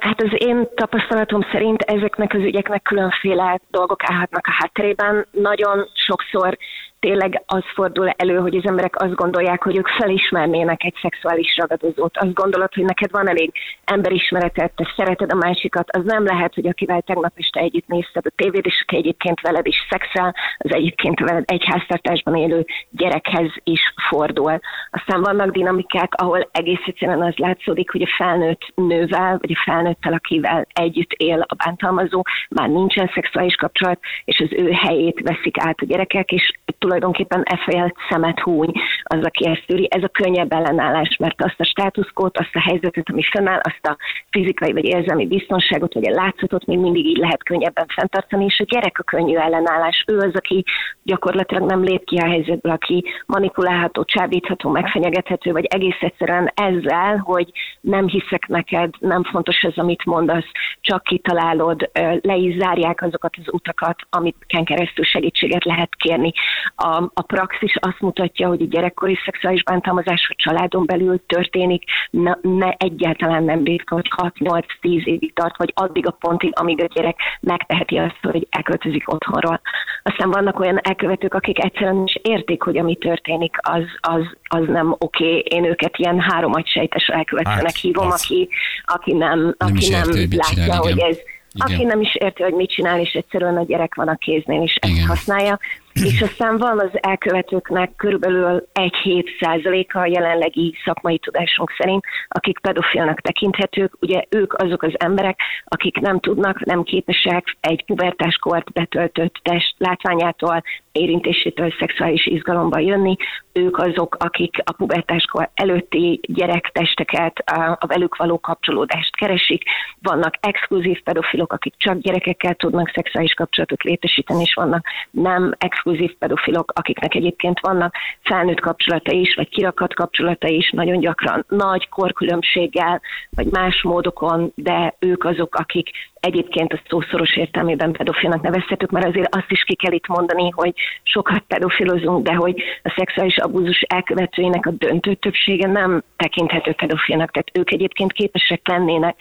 Hát 0.00 0.22
az 0.22 0.30
én 0.36 0.68
tapasztalatom 0.74 1.40
szerint 1.52 1.82
ezeknek 1.82 2.34
az 2.34 2.40
ügyeknek 2.40 2.82
különféle 2.82 3.60
dolgok 3.70 4.02
állhatnak 4.04 4.46
a 4.46 4.56
hátterében. 4.58 5.26
Nagyon 5.30 5.88
sokszor 5.92 6.58
tényleg 7.00 7.42
az 7.46 7.62
fordul 7.74 8.08
elő, 8.08 8.36
hogy 8.36 8.56
az 8.56 8.66
emberek 8.66 9.02
azt 9.02 9.14
gondolják, 9.14 9.62
hogy 9.62 9.76
ők 9.76 9.88
felismernének 9.88 10.84
egy 10.84 10.94
szexuális 11.02 11.56
ragadozót. 11.56 12.16
Azt 12.16 12.34
gondolod, 12.34 12.74
hogy 12.74 12.84
neked 12.84 13.10
van 13.10 13.28
elég 13.28 13.52
emberismeretet, 13.84 14.72
te 14.74 14.92
szereted 14.96 15.32
a 15.32 15.36
másikat, 15.36 15.96
az 15.96 16.04
nem 16.04 16.24
lehet, 16.24 16.54
hogy 16.54 16.66
akivel 16.66 17.02
tegnap 17.02 17.32
este 17.36 17.60
együtt 17.60 17.86
nézted 17.86 18.26
a 18.26 18.32
tévét, 18.36 18.66
és 18.66 18.84
aki 18.86 18.96
egyébként 18.96 19.40
veled 19.40 19.66
is 19.66 19.86
szexel, 19.90 20.34
az 20.58 20.74
egyébként 20.74 21.20
veled 21.20 21.44
egy 21.46 21.64
háztartásban 21.64 22.34
élő 22.34 22.64
gyerekhez 22.90 23.50
is 23.64 23.80
fordul. 24.08 24.58
Aztán 24.90 25.20
vannak 25.20 25.50
dinamikák, 25.50 26.14
ahol 26.14 26.48
egész 26.52 26.82
egyszerűen 26.86 27.22
az 27.22 27.36
látszódik, 27.36 27.90
hogy 27.90 28.02
a 28.02 28.14
felnőtt 28.16 28.72
nővel, 28.74 29.38
vagy 29.40 29.52
a 29.52 29.62
felnőttel, 29.64 30.12
akivel 30.12 30.66
együtt 30.72 31.12
él 31.12 31.44
a 31.48 31.54
bántalmazó, 31.64 32.22
már 32.50 32.68
nincsen 32.68 33.10
szexuális 33.14 33.54
kapcsolat, 33.54 33.98
és 34.24 34.40
az 34.40 34.48
ő 34.50 34.70
helyét 34.70 35.20
veszik 35.20 35.56
át 35.58 35.80
a 35.80 35.86
gyerekek, 35.86 36.32
és 36.32 36.52
tulajdonképpen 36.88 37.42
e 37.44 37.56
fejelt 37.56 37.94
szemet 38.10 38.40
húny 38.40 38.72
az, 39.02 39.18
aki 39.22 39.46
ezt 39.46 39.64
tűri. 39.66 39.88
Ez 39.90 40.02
a 40.02 40.08
könnyebb 40.08 40.52
ellenállás, 40.52 41.16
mert 41.18 41.42
azt 41.42 41.60
a 41.60 41.64
státuszkót, 41.64 42.38
azt 42.38 42.54
a 42.54 42.60
helyzetet, 42.60 43.10
ami 43.10 43.22
fennáll, 43.22 43.60
azt 43.62 43.86
a 43.86 43.96
fizikai 44.30 44.72
vagy 44.72 44.84
érzelmi 44.84 45.26
biztonságot, 45.26 45.94
vagy 45.94 46.08
a 46.08 46.14
látszatot 46.14 46.66
még 46.66 46.78
mindig 46.78 47.06
így 47.06 47.16
lehet 47.16 47.42
könnyebben 47.42 47.86
fenntartani, 47.94 48.44
és 48.44 48.60
a 48.60 48.64
gyerek 48.64 48.98
a 48.98 49.02
könnyű 49.02 49.36
ellenállás. 49.36 50.04
Ő 50.06 50.16
az, 50.16 50.34
aki 50.34 50.64
gyakorlatilag 51.02 51.64
nem 51.64 51.82
lép 51.82 52.04
ki 52.04 52.16
a 52.16 52.28
helyzetből, 52.28 52.72
aki 52.72 53.04
manipulálható, 53.26 54.04
csábítható, 54.04 54.70
megfenyegethető, 54.70 55.52
vagy 55.52 55.64
egész 55.64 56.00
egyszerűen 56.00 56.52
ezzel, 56.54 57.16
hogy 57.16 57.50
nem 57.80 58.06
hiszek 58.06 58.46
neked, 58.46 58.94
nem 58.98 59.24
fontos 59.24 59.60
ez, 59.62 59.76
amit 59.76 60.04
mondasz, 60.04 60.50
csak 60.80 61.02
kitalálod, 61.02 61.90
le 62.22 62.34
is 62.34 62.56
zárják 62.56 63.02
azokat 63.02 63.34
az 63.38 63.52
utakat, 63.52 63.96
amiken 64.10 64.64
keresztül 64.64 65.04
segítséget 65.04 65.64
lehet 65.64 65.94
kérni 65.96 66.32
A, 66.80 67.10
a 67.14 67.22
praxis 67.22 67.76
azt 67.80 68.00
mutatja, 68.00 68.48
hogy 68.48 68.62
a 68.62 68.66
gyerekkori 68.66 69.18
szexuális 69.24 69.62
bántalmazás 69.62 70.28
a 70.30 70.34
családon 70.36 70.86
belül 70.86 71.20
történik, 71.26 71.84
ne, 72.10 72.32
ne 72.42 72.70
egyáltalán 72.70 73.44
nem 73.44 73.64
ritka, 73.64 73.94
hogy 73.94 74.08
6-8-10 74.16 74.62
évig 74.82 75.32
tart, 75.32 75.56
vagy 75.56 75.72
addig 75.74 76.06
a 76.06 76.10
pontig, 76.10 76.52
amíg 76.54 76.82
a 76.82 76.86
gyerek 76.94 77.16
megteheti 77.40 77.96
azt, 77.96 78.18
hogy 78.22 78.46
elköltözik 78.50 79.12
otthonról. 79.12 79.60
Aztán 80.02 80.30
vannak 80.30 80.58
olyan 80.60 80.78
elkövetők, 80.82 81.34
akik 81.34 81.64
egyszerűen 81.64 82.02
is 82.04 82.18
értik, 82.22 82.62
hogy 82.62 82.76
ami 82.76 82.96
történik, 82.96 83.56
az, 83.60 83.84
az, 84.00 84.22
az 84.42 84.66
nem 84.66 84.94
oké. 84.98 85.24
Okay. 85.24 85.44
Én 85.48 85.64
őket 85.64 85.96
ilyen 85.96 86.20
három 86.20 86.52
agysejtes 86.54 87.06
elkövetőnek 87.06 87.62
hát, 87.62 87.76
hívom, 87.76 88.06
az... 88.10 88.24
aki, 88.24 88.48
aki 88.84 89.12
nem, 89.12 89.38
nem, 89.38 89.54
aki 89.58 89.88
nem 89.88 90.08
érti, 90.10 90.36
látja, 90.36 90.62
csinál, 90.62 90.78
hogy 90.78 90.98
ez 90.98 91.18
igen. 91.52 91.76
Aki 91.76 91.84
nem 91.84 92.00
is 92.00 92.14
érti, 92.14 92.42
hogy 92.42 92.52
mit 92.52 92.70
csinál, 92.70 93.00
és 93.00 93.12
egyszerűen 93.12 93.56
a 93.56 93.64
gyerek 93.64 93.94
van 93.94 94.08
a 94.08 94.16
kéznél, 94.16 94.62
és 94.62 94.74
ezt 94.74 94.92
Igen. 94.92 95.06
használja. 95.06 95.58
És 96.04 96.20
aztán 96.20 96.56
van 96.56 96.78
az 96.78 96.90
elkövetőknek 96.92 97.90
körülbelül 97.96 98.68
egy 98.72 98.94
7 98.94 99.30
százaléka 99.40 100.00
a 100.00 100.06
jelenlegi 100.06 100.74
szakmai 100.84 101.18
tudásunk 101.18 101.70
szerint, 101.78 102.04
akik 102.28 102.58
pedofilnak 102.58 103.20
tekinthetők. 103.20 103.92
Ugye 104.00 104.22
ők 104.28 104.52
azok 104.54 104.82
az 104.82 104.92
emberek, 104.96 105.40
akik 105.64 105.98
nem 105.98 106.20
tudnak, 106.20 106.64
nem 106.64 106.82
képesek 106.82 107.56
egy 107.60 107.84
pubertáskort 107.84 108.72
betöltött 108.72 109.40
test 109.42 109.74
látványától, 109.78 110.62
érintésétől 110.92 111.74
szexuális 111.78 112.26
izgalomba 112.26 112.78
jönni. 112.78 113.16
Ők 113.52 113.78
azok, 113.78 114.16
akik 114.18 114.56
a 114.64 114.72
pubertáskor 114.72 115.50
előtti 115.54 116.20
gyerektesteket, 116.22 117.38
a 117.78 117.86
velük 117.86 118.16
való 118.16 118.40
kapcsolódást 118.40 119.16
keresik. 119.16 119.62
Vannak 120.02 120.34
exkluzív 120.40 121.02
pedofilok, 121.02 121.52
akik 121.52 121.74
csak 121.76 121.98
gyerekekkel 121.98 122.54
tudnak 122.54 122.90
szexuális 122.94 123.32
kapcsolatot 123.32 123.82
létesíteni, 123.82 124.42
és 124.42 124.54
vannak 124.54 124.86
nem 125.10 125.54
exkluzív 125.58 125.87
exkluzív 125.88 126.16
pedofilok, 126.18 126.72
akiknek 126.74 127.14
egyébként 127.14 127.60
vannak 127.60 127.94
felnőtt 128.20 128.60
kapcsolata 128.60 129.12
is, 129.12 129.34
vagy 129.34 129.48
kirakat 129.48 129.94
kapcsolata 129.94 130.48
is, 130.48 130.70
nagyon 130.70 131.00
gyakran 131.00 131.44
nagy 131.48 131.88
korkülönbséggel, 131.88 133.00
vagy 133.30 133.46
más 133.46 133.82
módokon, 133.82 134.52
de 134.54 134.94
ők 134.98 135.24
azok, 135.24 135.54
akik 135.54 135.90
egyébként 136.20 136.72
a 136.72 136.80
szószoros 136.88 137.36
értelmében 137.36 137.92
pedofilnak 137.92 138.42
nevezhetők, 138.42 138.90
mert 138.90 139.06
azért 139.06 139.34
azt 139.34 139.50
is 139.50 139.62
ki 139.62 139.74
kell 139.74 139.92
itt 139.92 140.06
mondani, 140.06 140.50
hogy 140.50 140.74
sokat 141.02 141.42
pedofilozunk, 141.46 142.26
de 142.26 142.34
hogy 142.34 142.62
a 142.82 142.94
szexuális 142.96 143.36
abúzus 143.36 143.80
elkövetőinek 143.80 144.66
a 144.66 144.70
döntő 144.70 145.14
többsége 145.14 145.66
nem 145.66 146.02
tekinthető 146.16 146.72
pedofilnak, 146.72 147.30
tehát 147.30 147.50
ők 147.52 147.70
egyébként 147.72 148.12
képesek 148.12 148.60
lennének 148.64 149.16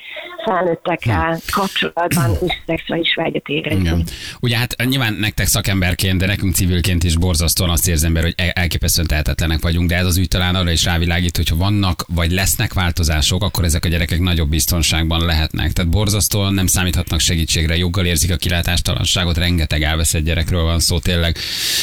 felnőttekkel 0.45 1.38
kapcsolatban 1.51 2.31
és 2.45 2.53
szexuális 2.65 3.15
vágyat 3.15 3.47
érezni. 3.47 3.79
Igen. 3.79 4.03
Ugye 4.41 4.57
hát 4.57 4.75
nyilván 4.86 5.13
nektek 5.13 5.45
szakemberként, 5.45 6.19
de 6.19 6.25
nekünk 6.25 6.53
civilként 6.53 7.03
is 7.03 7.17
borzasztóan 7.17 7.69
azt 7.69 7.88
érzem 7.88 8.15
hogy 8.15 8.33
elképesztően 8.53 9.07
tehetetlenek 9.07 9.62
vagyunk, 9.62 9.89
de 9.89 9.95
ez 9.95 10.05
az 10.05 10.17
ügy 10.17 10.27
talán 10.27 10.55
arra 10.55 10.71
is 10.71 10.86
rávilágít, 10.86 11.36
hogyha 11.36 11.55
vannak 11.55 12.05
vagy 12.15 12.31
lesznek 12.31 12.73
változások, 12.73 13.43
akkor 13.43 13.63
ezek 13.63 13.86
a 13.86 13.88
gyerekek 13.88 14.19
nagyobb 14.19 14.49
biztonságban 14.49 15.25
lehetnek. 15.25 15.71
Tehát 15.71 15.91
borzasztóan 15.91 16.53
nem 16.53 16.67
számít 16.67 16.95
számíthatnak 16.97 17.19
segítségre, 17.19 17.77
joggal 17.77 18.05
érzik 18.05 18.31
a 18.31 18.36
kilátástalanságot, 18.36 19.38
rengeteg 19.38 19.83
elveszett 19.83 20.23
gyerekről 20.23 20.63
van 20.63 20.79
szó, 20.79 20.99
tényleg 20.99 21.38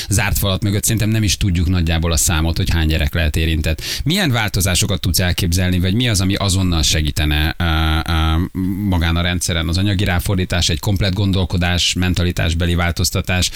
zárt 0.09 0.38
falat 0.38 0.62
mögött 0.62 0.83
szerintem 0.83 1.09
nem 1.09 1.22
is 1.22 1.37
tudjuk 1.37 1.68
nagyjából 1.68 2.12
a 2.12 2.16
számot, 2.16 2.57
hogy 2.57 2.70
hány 2.70 2.87
gyerek 2.87 3.14
lehet 3.14 3.37
érintett. 3.37 3.83
Milyen 4.05 4.31
változásokat 4.31 5.00
tudsz 5.00 5.20
elképzelni, 5.20 5.79
vagy 5.79 5.94
mi 5.94 6.09
az, 6.09 6.20
ami 6.20 6.35
azonnal 6.35 6.83
segítene 6.83 7.57
uh, 7.59 7.66
uh, 8.14 8.62
magán 8.88 9.16
a 9.16 9.20
rendszeren? 9.20 9.68
Az 9.68 9.79
anyagi 9.79 10.05
ráfordítás, 10.05 10.68
egy 10.68 10.81
komplet 10.81 11.14
gondolkodás, 11.14 11.92
mentalitásbeli 11.92 12.74
változtatás, 12.74 13.50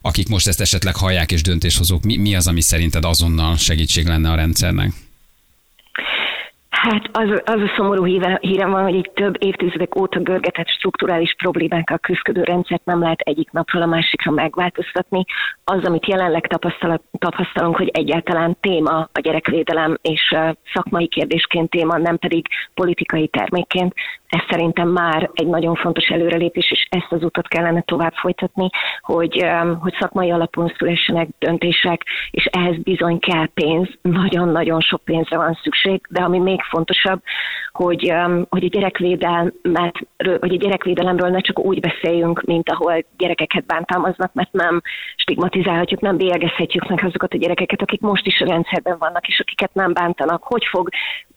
akik 0.00 0.28
most 0.28 0.46
ezt 0.46 0.60
esetleg 0.60 0.96
hallják 0.96 1.32
és 1.32 1.42
döntéshozók, 1.42 2.04
mi, 2.04 2.16
mi 2.16 2.34
az, 2.34 2.46
ami 2.46 2.60
szerinted 2.60 3.04
azonnal 3.04 3.56
segítség 3.56 4.06
lenne 4.06 4.30
a 4.30 4.34
rendszernek? 4.34 5.07
Hát 6.90 7.08
az, 7.12 7.42
az 7.44 7.60
a 7.60 7.72
szomorú 7.76 8.04
híre, 8.04 8.38
hírem 8.40 8.70
van, 8.70 8.82
hogy 8.82 8.94
így 8.94 9.10
több 9.14 9.34
évtizedek 9.38 10.00
óta 10.00 10.20
görgetett 10.20 10.68
strukturális 10.68 11.34
problémákkal 11.38 11.98
küzdő 11.98 12.42
rendszert 12.42 12.84
nem 12.84 13.00
lehet 13.00 13.20
egyik 13.20 13.50
napról 13.50 13.82
a 13.82 13.86
másikra 13.86 14.30
megváltoztatni. 14.30 15.24
Az, 15.64 15.84
amit 15.84 16.06
jelenleg 16.06 16.46
tapasztalunk, 17.18 17.76
hogy 17.76 17.88
egyáltalán 17.88 18.56
téma 18.60 19.08
a 19.12 19.20
gyerekvédelem 19.20 19.98
és 20.02 20.34
szakmai 20.74 21.08
kérdésként 21.08 21.70
téma, 21.70 21.98
nem 21.98 22.18
pedig 22.18 22.46
politikai 22.74 23.28
termékként, 23.28 23.94
ez 24.28 24.40
szerintem 24.48 24.88
már 24.88 25.30
egy 25.32 25.46
nagyon 25.46 25.74
fontos 25.74 26.08
előrelépés, 26.08 26.70
és 26.70 26.86
ezt 26.90 27.12
az 27.12 27.22
utat 27.22 27.48
kellene 27.48 27.80
tovább 27.80 28.12
folytatni, 28.12 28.68
hogy, 29.00 29.46
hogy 29.80 29.94
szakmai 29.98 30.30
alapon 30.30 30.72
szülessenek 30.78 31.28
döntések, 31.38 32.02
és 32.30 32.44
ehhez 32.44 32.76
bizony 32.82 33.18
kell 33.18 33.46
pénz, 33.54 33.88
nagyon-nagyon 34.02 34.80
sok 34.80 35.04
pénzre 35.04 35.36
van 35.36 35.58
szükség, 35.62 36.00
de 36.08 36.22
ami 36.22 36.38
még 36.38 36.62
fontosabb, 36.62 37.22
hogy, 37.72 38.12
hogy 38.48 38.64
a 38.64 38.68
gyerekvédelmet, 38.68 39.94
vagy 40.16 40.54
a 40.54 40.58
gyerekvédelemről 40.58 41.28
ne 41.28 41.40
csak 41.40 41.58
úgy 41.58 41.80
beszéljünk, 41.80 42.42
mint 42.42 42.70
ahol 42.70 43.04
gyerekeket 43.16 43.66
bántalmaznak, 43.66 44.32
mert 44.32 44.52
nem 44.52 44.80
stigmatizálhatjuk, 45.16 46.00
nem 46.00 46.16
bélyegezhetjük 46.16 46.88
meg 46.88 47.04
azokat 47.04 47.32
a 47.32 47.38
gyerekeket, 47.38 47.82
akik 47.82 48.00
most 48.00 48.26
is 48.26 48.40
a 48.40 48.46
rendszerben 48.46 48.96
vannak, 48.98 49.28
és 49.28 49.40
akiket 49.40 49.74
nem 49.74 49.92
bántanak. 49.92 50.42
Hogy 50.42 50.64
fog 50.64 50.88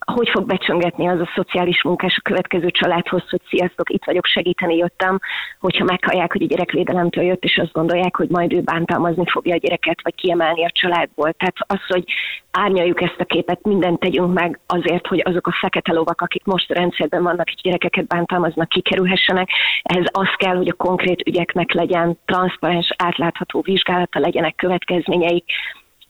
hogy 0.05 0.29
fog 0.29 0.45
becsöngetni 0.45 1.07
az 1.07 1.19
a 1.19 1.29
szociális 1.35 1.83
munkás 1.83 2.17
a 2.17 2.21
következő 2.21 2.69
családhoz, 2.81 3.29
hogy 3.29 3.41
sziasztok, 3.49 3.89
itt 3.89 4.05
vagyok, 4.05 4.25
segíteni 4.25 4.75
jöttem, 4.75 5.19
hogyha 5.59 5.83
meghallják, 5.83 6.31
hogy 6.31 6.41
a 6.41 6.45
gyerekvédelemtől 6.45 7.23
jött, 7.23 7.43
és 7.43 7.57
azt 7.57 7.71
gondolják, 7.71 8.15
hogy 8.15 8.29
majd 8.29 8.53
ő 8.53 8.61
bántalmazni 8.61 9.23
fogja 9.31 9.53
a 9.53 9.57
gyereket, 9.57 9.99
vagy 10.03 10.15
kiemelni 10.15 10.65
a 10.65 10.71
családból. 10.73 11.33
Tehát 11.33 11.55
az, 11.57 11.79
hogy 11.87 12.03
árnyaljuk 12.51 13.01
ezt 13.01 13.19
a 13.19 13.25
képet, 13.25 13.63
mindent 13.63 13.99
tegyünk 13.99 14.33
meg 14.33 14.59
azért, 14.65 15.07
hogy 15.07 15.21
azok 15.25 15.47
a 15.47 15.57
fekete 15.59 15.93
lovak, 15.93 16.21
akik 16.21 16.45
most 16.45 16.71
a 16.71 16.73
rendszerben 16.73 17.23
vannak, 17.23 17.49
és 17.49 17.61
gyerekeket 17.61 18.07
bántalmaznak, 18.07 18.69
kikerülhessenek. 18.69 19.49
Ehhez 19.81 20.05
az 20.11 20.29
kell, 20.37 20.55
hogy 20.55 20.69
a 20.69 20.83
konkrét 20.87 21.27
ügyeknek 21.27 21.71
legyen 21.71 22.17
transzparens, 22.25 22.93
átlátható 22.97 23.61
vizsgálata, 23.61 24.19
legyenek 24.19 24.55
következményeik, 24.55 25.45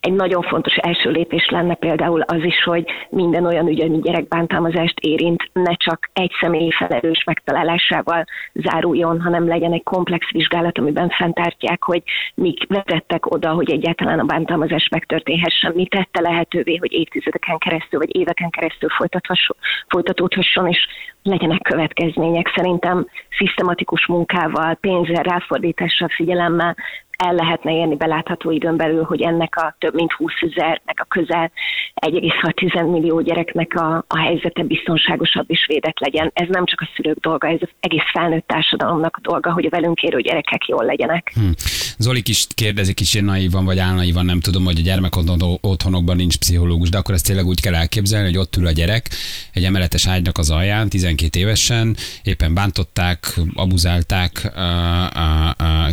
egy 0.02 0.14
nagyon 0.14 0.42
fontos 0.42 0.76
első 0.76 1.10
lépés 1.10 1.50
lenne 1.50 1.74
például 1.74 2.22
az 2.22 2.44
is, 2.44 2.64
hogy 2.64 2.86
minden 3.10 3.46
olyan 3.46 3.68
ügy, 3.68 3.82
ami 3.82 4.00
gyerekbántalmazást 4.00 5.00
érint, 5.00 5.50
ne 5.54 5.76
csak 5.76 6.10
egy 6.14 6.32
személy 6.40 6.70
felelős 6.70 7.24
megtalálásával 7.24 8.26
záruljon, 8.54 9.22
hanem 9.22 9.48
legyen 9.48 9.74
egy 9.74 9.84
komplex 9.84 10.32
vizsgálat, 10.32 10.78
amiben 10.78 11.10
fenntartják, 11.10 11.84
hogy 11.84 12.04
mik 12.36 12.68
vezettek 12.68 13.32
oda, 13.32 13.50
hogy 13.50 13.72
egyáltalán 13.72 14.20
a 14.20 14.24
bántalmazás 14.24 14.88
megtörténhessen, 14.92 15.72
mi 15.76 15.88
tette 15.88 16.22
lehetővé, 16.22 16.76
hogy 16.76 16.94
évtizedeken 16.94 17.58
keresztül 17.58 18.00
vagy 18.00 18.16
éveken 18.16 18.50
keresztül 18.50 18.90
folytatódhasson, 19.88 20.68
és 20.68 20.88
legyenek 21.24 21.62
következmények. 21.62 22.52
Szerintem 22.56 23.08
szisztematikus 23.38 24.08
munkával, 24.08 24.76
pénzzel, 24.76 25.24
ráfordítással, 25.24 26.08
figyelemmel 26.08 26.76
el 27.22 27.34
lehetne 27.34 27.72
érni 27.76 27.96
belátható 27.96 28.52
időn 28.52 28.78
belül, 28.78 29.04
hogy 29.04 29.22
ennek 29.22 29.56
a 29.56 29.76
több 29.80 29.94
mint 29.94 30.12
20 30.12 30.32
ezernek 30.42 31.00
a 31.00 31.04
közel 31.04 31.52
1,6 32.02 32.92
millió 32.92 33.22
gyereknek 33.22 33.74
a, 33.76 34.04
a 34.08 34.18
helyzete 34.18 34.64
biztonságosabb 34.64 35.46
és 35.48 35.66
védett 35.68 36.00
legyen. 36.00 36.32
Ez 36.34 36.48
nem 36.48 36.66
csak 36.66 36.82
a 36.82 36.90
szülők 36.96 37.20
dolga, 37.20 37.48
ez 37.48 37.60
az 37.62 37.70
egész 37.80 38.12
felnőtt 38.12 38.48
társadalomnak 38.48 39.16
a 39.18 39.22
dolga, 39.22 39.52
hogy 39.52 39.66
a 39.66 39.70
velünk 39.70 40.02
érő 40.02 40.20
gyerekek 40.20 40.68
jól 40.68 40.86
legyenek. 40.86 41.32
Hmm. 41.34 41.52
Zoli 42.02 42.22
is 42.26 42.48
kérdezik 42.56 43.00
is 43.00 43.14
én 43.14 43.24
naívan 43.24 43.66
vagy 43.66 43.80
álnaivan, 43.80 44.26
nem 44.26 44.40
tudom, 44.40 44.64
hogy 44.64 44.78
a 44.78 44.82
gyermek 44.82 45.16
otthonokban 45.62 46.16
nincs 46.16 46.36
pszichológus, 46.36 46.90
de 46.90 46.98
akkor 46.98 47.16
ezt 47.16 47.26
tényleg 47.26 47.46
úgy 47.46 47.62
kell 47.62 47.76
elképzelni, 47.76 48.26
hogy 48.26 48.38
ott 48.38 48.56
ül 48.56 48.68
a 48.68 48.72
gyerek 48.72 49.10
egy 49.52 49.64
emeletes 49.64 50.08
ágynak 50.08 50.38
az 50.38 50.50
alján, 50.50 50.90
12 50.90 51.40
évesen, 51.40 51.98
éppen 52.24 52.54
bántották, 52.54 53.40
abuzálták, 53.54 54.52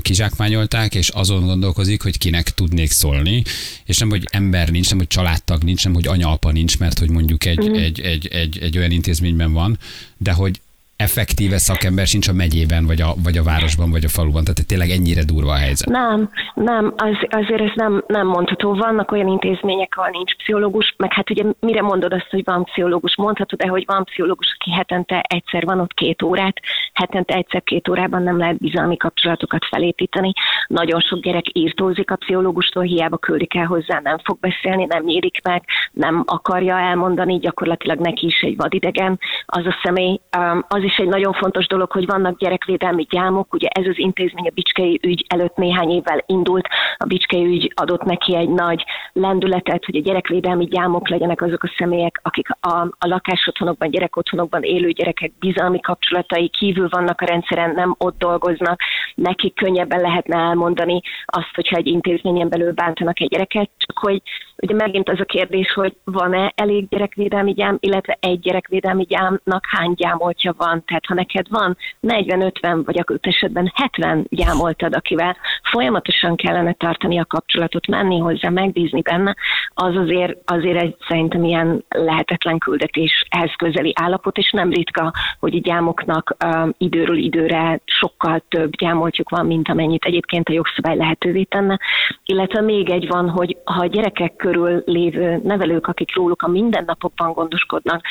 kizsákmányolták, 0.01 0.95
és 0.95 1.09
azon 1.09 1.47
gondolkozik, 1.47 2.03
hogy 2.03 2.19
kinek 2.19 2.51
tudnék 2.51 2.91
szólni, 2.91 3.43
és 3.85 3.99
nem, 3.99 4.09
hogy 4.09 4.29
ember 4.31 4.69
nincs, 4.69 4.89
nem, 4.89 4.99
hogy 4.99 5.07
családtag 5.07 5.63
nincs, 5.63 5.85
nem, 5.85 5.95
hogy 5.95 6.07
anyalpa 6.07 6.51
nincs, 6.53 6.79
mert 6.79 6.99
hogy 6.99 7.11
mondjuk 7.11 7.45
egy, 7.45 7.71
mm. 7.71 7.75
egy, 7.75 8.01
egy, 8.01 8.27
egy, 8.27 8.59
egy 8.59 8.79
olyan 8.79 8.91
intézményben 8.91 9.53
van, 9.53 9.79
de 10.17 10.33
hogy 10.33 10.61
effektíve 10.99 11.59
szakember 11.59 12.07
sincs 12.07 12.29
a 12.29 12.33
megyében, 12.33 12.87
vagy 12.87 13.01
a, 13.01 13.11
vagy 13.25 13.37
a 13.37 13.43
városban, 13.43 13.91
vagy 13.91 14.05
a 14.05 14.09
faluban. 14.09 14.45
Tehát 14.45 14.67
tényleg 14.67 14.91
ennyire 14.91 15.23
durva 15.25 15.53
a 15.53 15.63
helyzet. 15.65 15.89
Nem, 15.89 16.31
nem, 16.55 16.93
az, 16.97 17.17
azért 17.29 17.61
ez 17.61 17.75
nem, 17.75 18.05
nem 18.07 18.27
mondható. 18.27 18.75
Vannak 18.75 19.13
olyan 19.13 19.29
intézmények, 19.29 19.93
ahol 19.97 20.11
nincs 20.11 20.37
pszichológus, 20.37 20.95
meg 20.97 21.13
hát 21.13 21.31
ugye 21.31 21.45
mire 21.61 21.83
mondod 21.83 22.13
azt, 22.13 22.31
hogy 22.31 22.45
van 22.45 22.65
pszichológus? 22.65 23.17
Mondhatod-e, 23.17 23.69
hogy 23.69 23.85
van 23.87 24.05
pszichológus, 24.05 24.57
aki 24.59 24.71
hetente 24.73 25.21
egyszer 25.21 25.65
van 25.65 25.81
ott 25.81 25.95
két 25.95 26.23
órát, 26.23 26.57
hetente 26.93 27.35
egyszer-két 27.35 27.89
órában 27.89 28.23
nem 28.23 28.39
lehet 28.39 28.59
bizalmi 28.59 28.97
kapcsolatokat 28.97 29.65
felépíteni. 29.71 30.33
Nagyon 30.67 31.01
sok 31.01 31.21
gyerek 31.21 31.45
írtózik 31.53 32.11
a 32.11 32.17
pszichológustól, 32.17 32.83
hiába 32.83 33.17
küldik 33.17 33.55
el 33.55 33.67
hozzá, 33.67 34.01
nem 34.03 34.19
fog 34.25 34.39
beszélni, 34.41 34.85
nem 34.85 35.05
nyílik 35.05 35.41
meg, 35.43 35.63
nem 35.93 36.23
akarja 36.27 36.79
elmondani, 36.79 37.39
gyakorlatilag 37.39 37.99
neki 37.99 38.27
is 38.27 38.41
egy 38.41 38.57
vadidegen 38.57 39.19
az 39.47 39.67
a 39.67 39.75
személy. 39.83 40.21
Az 40.69 40.87
is 40.89 40.97
egy 40.97 41.09
nagyon 41.09 41.33
fontos 41.33 41.67
dolog, 41.67 41.91
hogy 41.91 42.07
vannak 42.07 42.39
gyerekvédelmi 42.39 43.07
gyámok, 43.11 43.55
ugye 43.55 43.69
ez 43.69 43.87
az 43.87 43.99
intézmény 43.99 44.47
a 44.47 44.55
Bicskei 44.55 45.01
ügy 45.03 45.25
előtt 45.29 45.57
néhány 45.57 45.91
évvel 45.91 46.23
indult, 46.27 46.69
a 46.97 47.07
Bicskei 47.07 47.45
ügy 47.45 47.73
adott 47.75 48.03
neki 48.03 48.37
egy 48.37 48.49
nagy 48.49 48.85
lendületet, 49.13 49.85
hogy 49.85 49.97
a 49.97 50.01
gyerekvédelmi 50.01 50.65
gyámok 50.65 51.09
legyenek 51.09 51.43
azok 51.43 51.63
a 51.63 51.75
személyek, 51.79 52.21
akik 52.23 52.49
a, 52.61 52.77
a 52.99 53.07
lakásotthonokban, 53.07 53.91
gyerekotthonokban 53.91 54.63
élő 54.63 54.91
gyerekek 54.91 55.33
bizalmi 55.39 55.81
kapcsolatai 55.81 56.49
kívül 56.49 56.89
vannak 56.91 57.21
a 57.21 57.25
rendszeren, 57.25 57.71
nem 57.75 57.95
ott 57.99 58.19
dolgoznak, 58.19 58.81
nekik 59.15 59.55
könnyebben 59.55 60.01
lehetne 60.01 60.37
elmondani 60.37 61.01
azt, 61.27 61.55
hogyha 61.55 61.77
egy 61.77 61.87
intézményen 61.87 62.49
belül 62.49 62.73
bántanak 62.73 63.21
egy 63.21 63.29
gyereket, 63.29 63.71
csak 63.77 63.99
hogy 63.99 64.23
ugye 64.63 64.75
megint 64.75 65.09
az 65.09 65.21
a 65.21 65.25
kérdés, 65.25 65.73
hogy 65.73 65.97
van-e 66.05 66.53
elég 66.55 66.89
gyerekvédelmi 66.89 67.53
gyám, 67.53 67.77
illetve 67.81 68.17
egy 68.21 68.41
gyerekvédelmi 68.41 69.05
gyámnak 69.05 69.67
hány 69.69 69.93
gyámoltja 69.95 70.55
van. 70.57 70.85
Tehát 70.87 71.07
ha 71.07 71.15
neked 71.15 71.47
van 71.51 71.77
40-50, 72.03 72.83
vagy 72.85 72.99
akkor 72.99 73.19
esetben 73.21 73.73
70 73.75 74.27
gyámoltad, 74.31 74.95
akivel 74.95 75.37
folyamatosan 75.71 76.37
kellene 76.37 76.73
tartani 76.73 77.19
a 77.19 77.25
kapcsolatot, 77.25 77.87
menni 77.87 78.19
hozzá, 78.19 78.49
megbízni 78.49 79.01
benne, 79.03 79.37
az 79.75 79.97
azért, 79.97 80.39
azért 80.45 80.83
egy 80.83 80.97
szerintem 81.09 81.45
ilyen 81.45 81.85
lehetetlen 81.89 82.59
küldetés 82.59 83.27
ehhez 83.29 83.53
közeli 83.57 83.93
állapot, 84.01 84.37
és 84.37 84.51
nem 84.51 84.71
ritka, 84.71 85.13
hogy 85.41 85.55
a 85.57 85.61
gyámoknak 85.61 86.37
um, 86.45 86.75
időről 86.79 87.17
időre 87.17 87.81
sokkal 87.85 88.43
több 88.49 88.77
gyámoltjuk 88.77 89.29
van, 89.29 89.47
mint 89.47 89.69
amennyit 89.69 90.05
egyébként 90.05 90.49
a 90.49 90.53
jogszabály 90.53 90.97
lehetővé 90.97 91.43
tenne. 91.43 91.79
Illetve 92.25 92.61
még 92.61 92.91
egy 92.91 93.09
van, 93.09 93.29
hogy 93.29 93.57
ha 93.65 93.81
a 93.81 93.87
gyerekek 93.87 94.48
körül 94.49 94.83
lévő 94.87 95.41
nevelők, 95.45 95.87
akik 95.87 96.17
róluk 96.17 96.43
a 96.43 96.49
mindennapokban 96.49 97.33
gondoskodnak, 97.33 98.03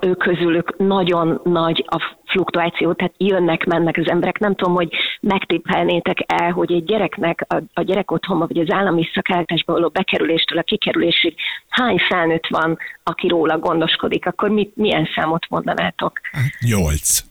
ők 0.00 0.18
közülük 0.18 0.76
nagyon 0.78 1.40
nagy 1.44 1.84
a 1.86 2.16
fluktuáció, 2.26 2.92
tehát 2.92 3.14
jönnek, 3.16 3.64
mennek 3.64 3.96
az 3.96 4.08
emberek. 4.08 4.38
Nem 4.38 4.54
tudom, 4.54 4.74
hogy 4.74 4.88
megtippelnétek 5.20 6.18
el, 6.26 6.50
hogy 6.50 6.72
egy 6.72 6.84
gyereknek 6.84 7.46
a, 7.48 7.62
a 7.74 7.82
gyerek 7.82 8.10
otthonba, 8.10 8.46
vagy 8.46 8.58
az 8.58 8.70
állami 8.70 9.08
szakállatásba 9.14 9.72
való 9.72 9.88
bekerüléstől 9.88 10.58
a 10.58 10.62
kikerülésig 10.62 11.34
hány 11.68 11.98
felnőtt 12.08 12.46
van, 12.48 12.78
aki 13.02 13.28
róla 13.28 13.58
gondoskodik, 13.58 14.26
akkor 14.26 14.48
mit, 14.48 14.76
milyen 14.76 15.08
számot 15.14 15.46
mondanátok? 15.48 16.20
Nyolc, 16.60 17.24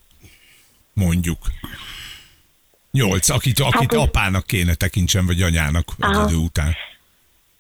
mondjuk. 0.93 1.37
Nyolc, 2.91 3.29
akit, 3.29 3.59
akit 3.59 3.93
hát, 3.93 4.07
apának 4.07 4.45
kéne 4.45 4.73
tekintsen, 4.73 5.25
vagy 5.25 5.41
anyának 5.41 5.85
az 5.99 6.31
idő 6.31 6.37
után. 6.37 6.75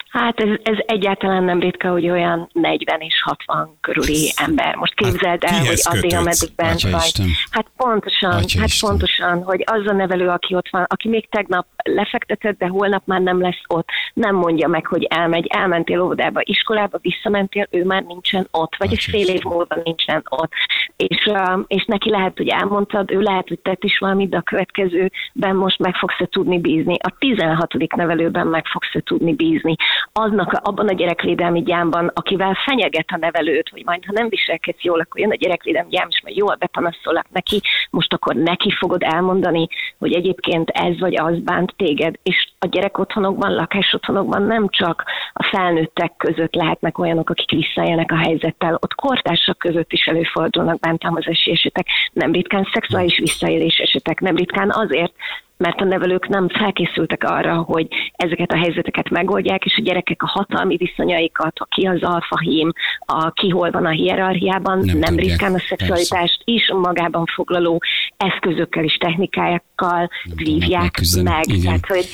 Hát 0.09 0.39
ez, 0.39 0.49
ez 0.63 0.77
egyáltalán 0.85 1.43
nem 1.43 1.59
ritka, 1.59 1.89
hogy 1.89 2.09
olyan 2.09 2.49
40 2.53 2.99
és 2.99 3.21
60 3.21 3.77
körüli 3.81 4.31
ember. 4.35 4.75
Most 4.75 4.93
képzeld 4.93 5.43
el, 5.43 5.53
hát, 5.53 5.67
hogy 5.67 5.81
addig, 5.83 6.15
ameddig 6.15 6.55
bent 6.55 6.81
vagy. 6.81 7.11
Hát 7.51 7.65
pontosan, 7.77 8.31
Atya 8.31 8.59
hát 8.59 8.67
Isten. 8.67 8.89
pontosan, 8.89 9.43
hogy 9.43 9.63
az 9.65 9.87
a 9.87 9.93
nevelő, 9.93 10.27
aki 10.27 10.55
ott 10.55 10.69
van, 10.69 10.85
aki 10.87 11.07
még 11.07 11.29
tegnap 11.29 11.65
lefektetett, 11.83 12.57
de 12.57 12.67
holnap 12.67 13.01
már 13.05 13.21
nem 13.21 13.41
lesz 13.41 13.61
ott, 13.67 13.89
nem 14.13 14.35
mondja 14.35 14.67
meg, 14.67 14.85
hogy 14.85 15.03
elmegy, 15.03 15.47
elmentél 15.47 16.01
óvodába, 16.01 16.41
iskolába, 16.43 16.97
visszamentél, 17.01 17.67
ő 17.71 17.83
már 17.83 18.03
nincsen 18.03 18.47
ott, 18.51 18.75
vagy 18.77 18.91
egy 18.91 19.03
fél 19.03 19.27
év 19.27 19.43
múlva 19.43 19.75
nincsen 19.83 20.23
ott. 20.29 20.51
És, 20.97 21.31
és 21.67 21.85
neki 21.85 22.09
lehet, 22.09 22.37
hogy 22.37 22.47
elmondtad, 22.47 23.11
ő 23.11 23.21
lehet, 23.21 23.47
hogy 23.47 23.59
tett 23.59 23.83
is 23.83 23.97
valamit, 23.97 24.29
de 24.29 24.37
a 24.37 24.41
következőben 24.41 25.55
most 25.55 25.79
meg 25.79 25.95
fogsz 25.95 26.29
tudni 26.29 26.59
bízni. 26.59 26.95
A 26.99 27.13
16. 27.19 27.95
nevelőben 27.95 28.47
meg 28.47 28.65
fogsz 28.65 29.03
tudni 29.03 29.33
bízni 29.33 29.75
aznak 30.13 30.51
abban 30.63 30.87
a 30.87 30.93
gyerekvédelmi 30.93 31.61
gyámban, 31.61 32.11
akivel 32.13 32.53
fenyeget 32.65 33.09
a 33.09 33.17
nevelőt, 33.17 33.69
hogy 33.69 33.83
majd 33.85 34.05
ha 34.05 34.11
nem 34.11 34.29
viselkedsz 34.29 34.83
jól, 34.83 34.99
akkor 34.99 35.21
jön 35.21 35.31
a 35.31 35.35
gyerekvédelmi 35.35 35.89
gyám, 35.89 36.07
és 36.09 36.21
majd 36.23 36.35
jól 36.35 36.55
bepanaszolak 36.55 37.25
neki, 37.31 37.61
most 37.89 38.13
akkor 38.13 38.35
neki 38.35 38.71
fogod 38.71 39.03
elmondani, 39.03 39.67
hogy 39.99 40.13
egyébként 40.13 40.69
ez 40.69 40.99
vagy 40.99 41.15
az 41.15 41.39
bánt 41.39 41.73
téged, 41.77 42.15
és 42.23 42.49
a 42.59 42.67
gyerek 42.67 42.97
otthonokban, 42.97 43.53
lakásotthonokban 43.53 44.41
nem 44.41 44.67
csak 44.69 45.03
a 45.33 45.43
felnőttek 45.43 46.13
között 46.17 46.53
lehetnek 46.53 46.97
olyanok, 46.97 47.29
akik 47.29 47.49
visszaélnek 47.51 48.11
a 48.11 48.17
helyzettel, 48.17 48.73
ott 48.73 48.95
kortársak 48.95 49.57
között 49.57 49.91
is 49.91 50.05
előfordulnak 50.05 50.79
bántalmazási 50.79 51.51
esetek, 51.51 51.87
nem 52.13 52.31
ritkán 52.31 52.67
szexuális 52.73 53.17
visszaélés 53.17 53.77
esetek, 53.77 54.19
nem 54.19 54.35
ritkán 54.35 54.71
azért, 54.71 55.13
mert 55.59 55.81
a 55.81 55.83
nevelők 55.83 56.27
nem 56.27 56.49
felkészültek 56.49 57.23
arra, 57.23 57.55
hogy 57.55 57.87
ezeket 58.11 58.51
a 58.51 58.57
helyzeteket 58.57 59.09
megoldják, 59.09 59.65
és 59.65 59.77
a 59.77 59.81
gyerekek 59.81 60.23
a 60.23 60.27
hatalmi 60.27 60.75
viszonyaikat, 60.77 61.53
a 61.55 61.65
ki 61.65 61.85
az 61.85 62.01
alfahím, 62.01 62.71
a 62.99 63.31
ki 63.31 63.49
hol 63.49 63.71
van 63.71 63.85
a 63.85 63.89
hierarchiában, 63.89 64.79
nem, 64.79 64.97
nem 64.97 65.15
ritkán 65.15 65.53
a 65.53 65.59
szexualitást 65.69 66.41
is 66.43 66.71
magában 66.81 67.25
foglaló 67.35 67.81
eszközökkel 68.17 68.83
és 68.83 68.97
technikákkal 68.97 70.09
vívják 70.35 70.99
meg. 71.23 71.47
Igen. 71.47 71.61
Tehát, 71.61 71.87
hogy 71.87 72.05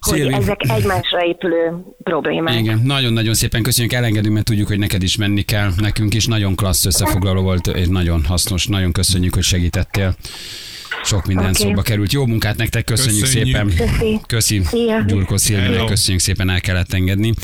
hogy 0.00 0.18
Szilvi. 0.18 0.34
ezek 0.34 0.60
egymásra 0.68 1.24
épülő 1.24 1.84
problémák. 2.02 2.58
Igen, 2.58 2.80
nagyon-nagyon 2.84 3.34
szépen 3.34 3.62
köszönjük, 3.62 3.92
elengedünk, 3.92 4.34
mert 4.34 4.46
tudjuk, 4.46 4.68
hogy 4.68 4.78
neked 4.78 5.02
is 5.02 5.16
menni 5.16 5.42
kell, 5.42 5.70
nekünk 5.76 6.14
is 6.14 6.26
nagyon 6.26 6.54
klassz 6.54 6.86
összefoglaló 6.86 7.42
volt, 7.42 7.66
és 7.66 7.86
nagyon 7.88 8.24
hasznos, 8.24 8.66
nagyon 8.66 8.92
köszönjük, 8.92 9.34
hogy 9.34 9.42
segítettél. 9.42 10.14
Sok 11.04 11.26
minden 11.26 11.50
okay. 11.50 11.62
szóba 11.62 11.82
került. 11.82 12.12
Jó 12.12 12.26
munkát 12.26 12.56
nektek, 12.56 12.84
köszönjük, 12.84 13.22
köszönjük. 13.22 13.56
szépen. 13.56 13.74
Köszi. 13.76 14.20
Köszi. 14.26 14.62
Gyurkó 15.06 15.36
Szilvinek, 15.36 15.84
köszönjük 15.84 16.22
szépen, 16.22 16.50
el 16.50 16.60
kellett 16.60 16.92
engedni. 16.92 17.34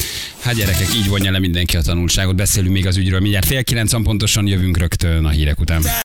Hát 0.40 0.54
gyerekek, 0.54 0.94
így 0.94 1.08
vonja 1.08 1.30
le 1.30 1.38
mindenki 1.38 1.76
a 1.76 1.80
tanulságot. 1.80 2.36
Beszélünk 2.36 2.72
még 2.72 2.86
az 2.86 2.96
ügyről. 2.96 3.20
Mindjárt 3.20 3.46
fél 3.46 3.64
kilenc 3.64 4.02
pontosan 4.02 4.46
jövünk 4.46 4.78
rögtön 4.78 5.24
a 5.24 5.28
hírek 5.28 5.60
után. 5.60 5.82